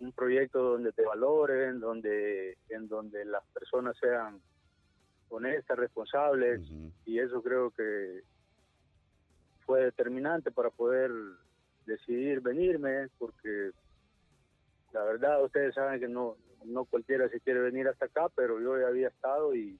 [0.00, 4.40] un proyecto donde te valoren, donde, en donde las personas sean
[5.28, 6.60] honestas, responsables,
[7.04, 8.22] y eso creo que
[9.64, 11.10] fue determinante para poder
[11.84, 13.72] decidir venirme, porque
[14.92, 18.78] la verdad ustedes saben que no, no cualquiera se quiere venir hasta acá, pero yo
[18.78, 19.78] ya había estado y,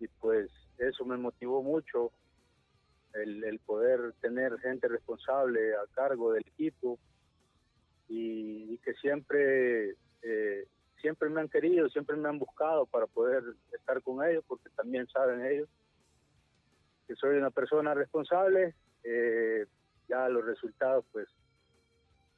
[0.00, 0.50] y pues
[0.88, 2.12] eso me motivó mucho,
[3.14, 6.98] el, el poder tener gente responsable a cargo del equipo
[8.08, 10.66] y, que siempre eh,
[11.00, 15.06] siempre me han querido, siempre me han buscado para poder estar con ellos, porque también
[15.08, 15.68] saben ellos
[17.06, 18.74] que soy una persona responsable,
[19.04, 19.66] eh,
[20.08, 21.28] ya los resultados pues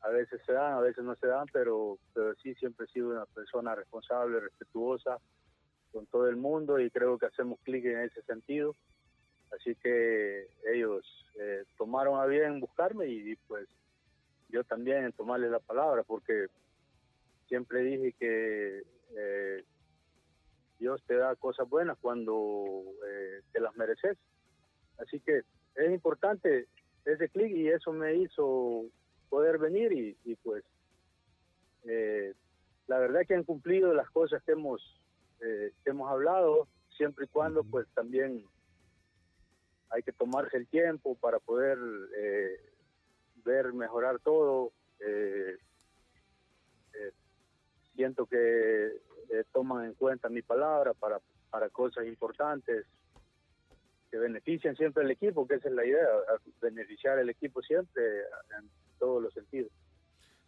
[0.01, 3.11] a veces se dan, a veces no se dan, pero, pero sí siempre he sido
[3.11, 5.19] una persona responsable, respetuosa
[5.95, 8.75] con todo el mundo y creo que hacemos clic en ese sentido.
[9.53, 11.07] Así que ellos
[11.39, 13.69] eh, tomaron a bien buscarme y, pues
[14.49, 16.49] yo también en tomarles la palabra porque
[17.49, 18.83] siempre dije que
[19.17, 19.65] eh,
[20.81, 24.19] Dios te da cosas buenas cuando eh, te las mereces.
[24.99, 25.43] Así que
[25.77, 26.67] es importante
[27.05, 28.87] ese clic y eso me hizo
[29.29, 30.65] poder venir y, y pues
[31.85, 32.35] eh,
[32.89, 35.01] la verdad que han cumplido las cosas que hemos
[35.41, 38.45] eh, hemos hablado siempre y cuando pues también
[39.91, 41.79] hay que tomarse el tiempo para poder
[42.17, 42.61] eh,
[43.45, 44.73] ver mejorar todo.
[45.01, 45.57] Eh,
[46.95, 47.13] eh,
[47.95, 51.21] siento que eh, toman en cuenta mi palabra para
[51.51, 52.87] para cosas importantes
[54.11, 56.09] que benefician siempre al equipo que esa es la idea
[56.61, 58.03] beneficiar al equipo siempre
[58.59, 58.69] en
[58.99, 59.71] todos los sentidos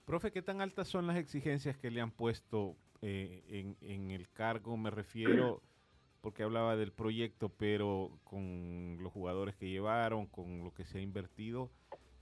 [0.06, 4.76] Profe, ¿qué tan altas son las exigencias que le han puesto eh, en, el cargo?
[4.76, 5.60] Me refiero,
[6.22, 11.00] porque hablaba del proyecto, pero con los jugadores que llevaron, con lo que se ha
[11.00, 11.70] invertido,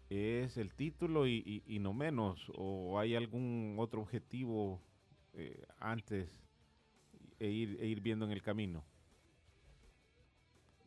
[0.09, 2.51] ¿es el título y, y- no menos?
[2.57, 4.81] ¿O hay algún otro objetivo
[5.35, 6.31] eh, antes
[7.39, 8.83] e ir, e ir viendo en el camino?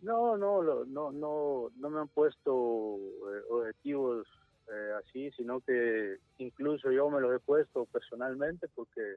[0.02, 4.28] No, no, no, no, no me han puesto eh, objetivos
[4.72, 9.16] eh, así, sino que incluso yo me los he puesto personalmente porque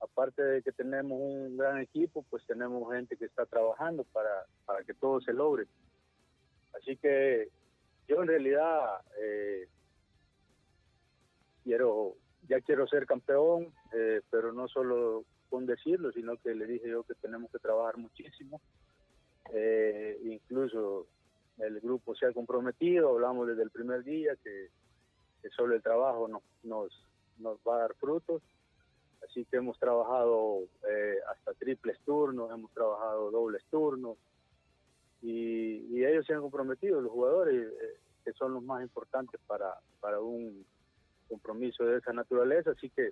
[0.00, 4.82] aparte de que tenemos un gran equipo, pues tenemos gente que está trabajando para, para
[4.84, 5.66] que todo se logre.
[6.74, 7.48] Así que
[8.08, 9.68] yo en realidad eh,
[11.62, 12.16] quiero,
[12.48, 17.02] ya quiero ser campeón, eh, pero no solo con decirlo, sino que le dije yo
[17.02, 18.60] que tenemos que trabajar muchísimo.
[19.52, 21.06] Eh, incluso
[21.62, 24.68] el grupo se ha comprometido, hablamos desde el primer día que,
[25.42, 26.42] que solo el trabajo nos,
[27.38, 28.42] nos, va a dar frutos.
[29.24, 34.16] Así que hemos trabajado eh, hasta triples turnos, hemos trabajado dobles turnos
[35.22, 39.74] y, y ellos se han comprometido, los jugadores, eh, que son los más importantes para,
[40.00, 40.64] para un
[41.28, 42.70] compromiso de esa naturaleza.
[42.70, 43.10] Así que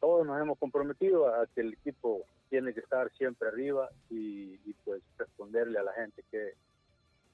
[0.00, 4.74] todos nos hemos comprometido a que el equipo tiene que estar siempre arriba y, y,
[4.84, 6.52] pues responderle a la gente que,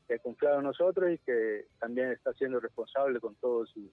[0.07, 3.91] que ha confiado en nosotros y que también está siendo responsable con todos sus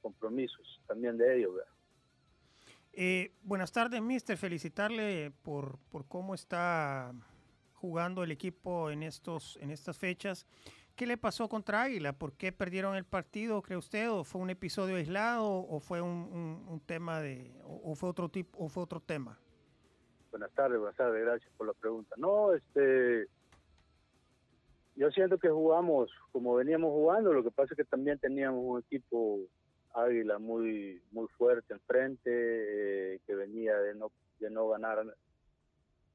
[0.00, 1.52] compromisos también de ellos.
[2.92, 4.36] Eh, buenas tardes, mister.
[4.36, 7.12] Felicitarle por, por cómo está
[7.74, 10.46] jugando el equipo en, estos, en estas fechas.
[10.96, 12.12] ¿Qué le pasó contra Águila?
[12.12, 14.10] ¿Por qué perdieron el partido, cree usted?
[14.10, 18.08] ¿O fue un episodio aislado o fue un, un, un tema de o, o fue
[18.08, 19.38] otro tipo o fue otro tema?
[20.32, 22.16] Buenas tardes, buenas tardes, gracias por la pregunta.
[22.18, 23.28] No, este
[24.98, 28.80] yo siento que jugamos como veníamos jugando, lo que pasa es que también teníamos un
[28.80, 29.38] equipo
[29.94, 35.04] Águila muy muy fuerte enfrente, eh, que venía de no de no ganar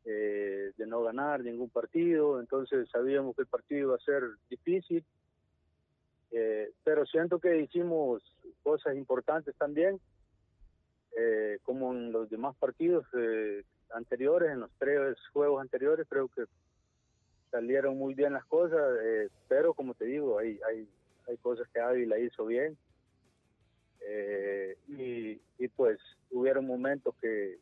[0.06, 5.04] eh, de no ganar ningún partido, entonces sabíamos que el partido iba a ser difícil,
[6.32, 8.22] eh, pero siento que hicimos
[8.64, 10.00] cosas importantes también,
[11.18, 13.64] eh, como en los demás partidos eh,
[13.94, 16.46] anteriores, en los tres juegos anteriores, creo que
[17.54, 20.90] salieron muy bien las cosas, eh, pero como te digo, hay, hay,
[21.28, 22.76] hay cosas que Ávila hizo bien.
[24.02, 25.98] Eh, y, pues
[26.32, 27.58] hubieron momentos que,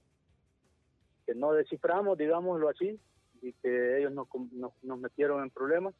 [1.26, 3.00] que no desciframos, digámoslo así,
[3.42, 5.94] y que ellos nos, nos, nos metieron en problemas,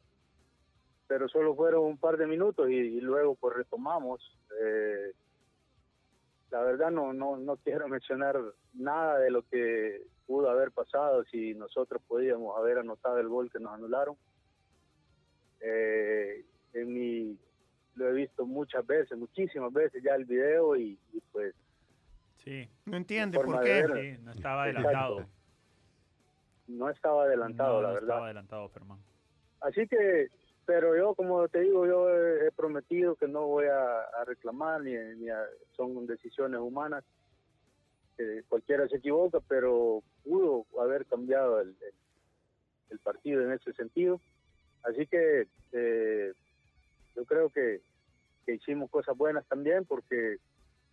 [1.06, 4.20] pero solo fueron un par de minutos y, y luego pues retomamos.
[4.60, 5.12] Eh,
[6.52, 8.38] la verdad no, no, no quiero mencionar
[8.74, 13.58] nada de lo que pudo haber pasado si nosotros podíamos haber anotado el gol que
[13.58, 14.16] nos anularon.
[15.60, 16.44] Eh,
[16.74, 17.38] en mi,
[17.94, 21.54] lo he visto muchas veces, muchísimas veces ya el video y, y pues...
[22.38, 22.68] Sí.
[22.86, 23.84] No entiende por qué.
[23.94, 25.20] Sí, no estaba adelantado.
[25.20, 25.36] Exacto.
[26.68, 28.08] No estaba adelantado, no, la no verdad.
[28.08, 28.98] estaba adelantado, Fermán.
[29.60, 30.28] Así que,
[30.74, 35.28] pero yo, como te digo, yo he, prometido que no voy a, reclamar, ni, ni
[35.28, 35.44] a,
[35.76, 37.04] son decisiones humanas.
[38.48, 41.76] Cualquiera se equivoca, pero pudo haber cambiado el,
[43.04, 44.18] partido en ese sentido.
[44.82, 46.32] Así que eh,
[47.16, 47.82] yo creo que,
[48.46, 50.38] que, hicimos cosas buenas también porque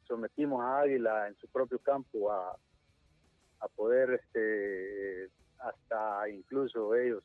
[0.10, 2.58] sometimos a Águila en su propio campo a,
[3.62, 7.24] a poder este, hasta incluso ellos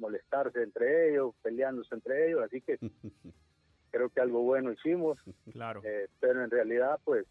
[0.00, 2.78] molestarse entre ellos, peleándose entre ellos, así que
[3.90, 5.18] creo que algo bueno hicimos.
[5.52, 5.82] Claro.
[5.84, 7.26] Eh, pero en realidad, pues,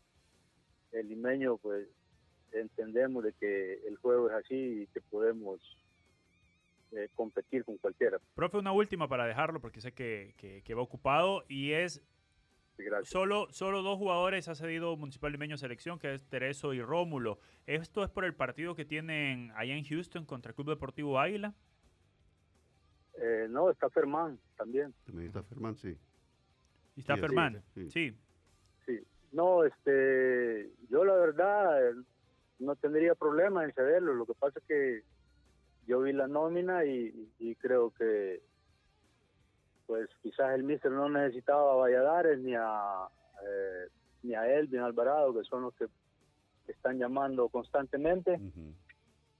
[0.92, 1.88] el limeño, pues,
[2.52, 5.60] entendemos de que el juego es así y que podemos
[6.92, 8.20] eh, competir con cualquiera.
[8.36, 12.02] Profe, una última para dejarlo, porque sé que, que, que va ocupado, y es
[12.86, 13.10] Gracias.
[13.10, 17.40] Solo, solo dos jugadores ha cedido Municipal Limeño Selección, que es Tereso y Rómulo.
[17.66, 21.54] ¿Esto es por el partido que tienen allá en Houston contra el Club Deportivo Águila?
[23.22, 24.94] Eh, no, está Fermán también.
[25.06, 25.98] También está Fermán, sí.
[26.96, 27.62] ¿Y está Sí, Fermán?
[27.74, 27.90] sí.
[27.90, 28.18] Sí.
[28.86, 29.00] Sí.
[29.32, 31.94] No, este, yo la verdad eh,
[32.60, 34.14] no tendría problema en cederlo.
[34.14, 35.04] Lo que pasa es que
[35.88, 38.42] yo vi la nómina y, y creo que,
[39.86, 43.08] pues quizás el míster no necesitaba a Valladares ni a
[43.44, 43.88] eh,
[44.24, 45.88] ni a Elvin Alvarado, que son los que
[46.68, 48.40] están llamando constantemente.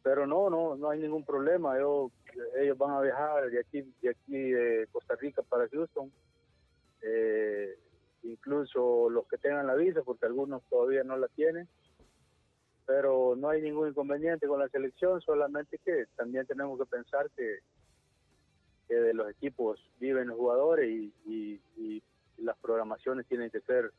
[0.04, 1.78] Pero no, no, no hay ningún problema.
[1.78, 2.12] Yo,
[2.58, 6.12] ellos van a viajar de aquí, de aquí de Costa Rica para Houston.
[7.02, 7.78] Eh,
[8.24, 11.68] incluso los que tengan la visa, porque algunos todavía no la tienen.
[12.86, 17.60] Pero no hay ningún inconveniente con la selección, solamente que también tenemos que pensar que,
[18.88, 22.04] que de los equipos viven los jugadores y, y- y
[22.38, 23.92] las programaciones tienen que ser,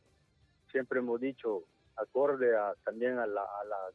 [0.72, 1.62] siempre hemos dicho,
[1.96, 3.94] acorde a, también a, la, a las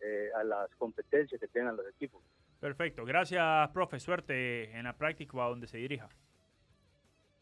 [0.00, 2.22] eh, a las competencias que tengan los equipos.
[2.60, 3.04] Perfecto.
[3.04, 3.98] Gracias, profe.
[4.00, 6.08] Suerte en la práctica o a donde se dirija.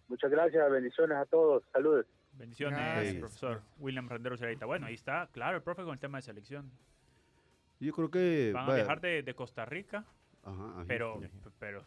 [0.08, 2.06] Muchas gracias, bendiciones a todos, saludos.
[2.32, 3.16] Bendiciones, Gracias.
[3.16, 4.64] profesor William Renderos Zaraita.
[4.64, 6.70] Bueno, ahí está, claro, el profe con el tema de selección.
[7.80, 8.52] Yo creo que...
[8.54, 10.04] Van a vaya, viajar de, de Costa Rica,
[10.44, 11.20] ajá, ajá, pero,
[11.58, 11.84] pero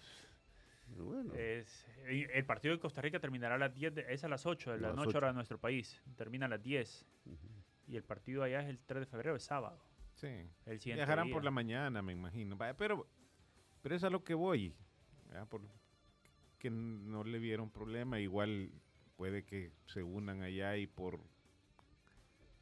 [0.89, 4.45] bueno, es, el partido de Costa Rica terminará a las 10, de- es a las
[4.45, 5.17] 8 de la las noche 8.
[5.17, 6.01] hora de nuestro país.
[6.17, 7.05] Termina a las 10.
[7.87, 9.79] Y el partido allá es el 3 de febrero, es sábado.
[10.15, 10.27] Sí.
[10.65, 11.45] El Viajarán por día.
[11.45, 12.57] la mañana, me imagino.
[12.77, 13.07] Pero,
[13.81, 14.75] pero es a lo que voy.
[15.49, 15.61] Por,
[16.59, 18.19] que no le vieron problema.
[18.19, 18.71] Igual
[19.15, 21.19] puede que se unan allá y por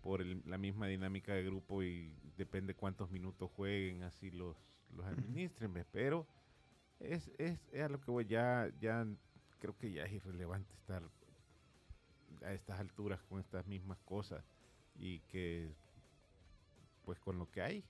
[0.01, 4.55] por el- la misma dinámica de grupo y depende cuántos minutos jueguen, así los,
[4.95, 5.73] los administren.
[5.91, 6.25] Pero
[7.01, 8.25] es, es, es a lo que voy.
[8.25, 9.05] Ya, ya
[9.59, 11.03] creo que ya es irrelevante estar
[12.43, 14.41] a estas alturas con estas mismas cosas
[14.95, 15.73] y que
[17.09, 17.83] pues con lo que hay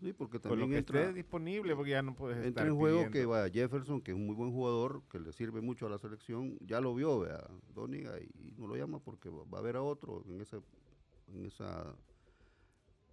[0.00, 2.66] sí, porque con lo también que entra, esté disponible, porque ya no puedes entra estar
[2.66, 3.30] en juego que pidiendo.
[3.30, 6.58] vaya Jefferson, que es un muy buen jugador, que le sirve mucho a la selección,
[6.60, 7.42] ya lo vio, vea,
[7.74, 10.58] Doniga, y no lo llama porque va va a haber a otro en esa,
[11.28, 11.96] en esa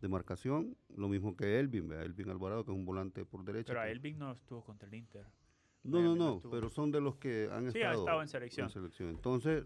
[0.01, 3.68] demarcación, lo mismo que Elvin, vea, Elvin Alvarado, que es un volante por derecha.
[3.68, 5.26] Pero a que- Elvin no estuvo contra el Inter.
[5.84, 9.09] No, no, no pero son de los que han Sí, ha estado, estado en selección.
[9.09, 9.66] Entonces,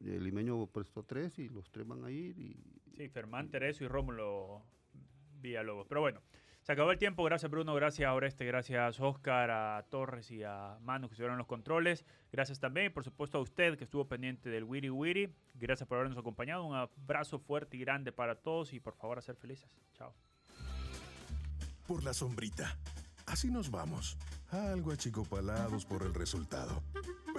[0.00, 2.56] el limeño prestó tres y los tres van a ir y
[2.96, 4.62] Sí, Fermán, Tereso y Rómulo
[5.40, 5.86] Villalobos.
[5.88, 6.20] Pero bueno,
[6.60, 7.24] se acabó el tiempo.
[7.24, 7.74] Gracias, Bruno.
[7.74, 8.44] Gracias, Oreste.
[8.44, 12.04] Gracias, Oscar, a Torres y a Manu que estuvieron en los controles.
[12.30, 15.32] Gracias también, y por supuesto, a usted que estuvo pendiente del Wiri Wiri.
[15.54, 16.64] Gracias por habernos acompañado.
[16.64, 19.80] Un abrazo fuerte y grande para todos y por favor, a ser felices.
[19.94, 20.14] Chao.
[21.86, 22.78] por la sombrita.
[23.26, 24.18] Así nos vamos.
[24.50, 26.82] Algo achicopalados por el resultado.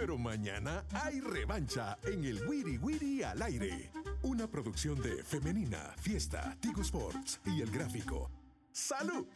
[0.02, 3.92] Pero mañana hay revancha en el Wiri Wiri al aire.
[4.24, 8.32] Una producción de Femenina, Fiesta, Tigo Sports y El Gráfico.
[8.72, 9.28] ¡Salud!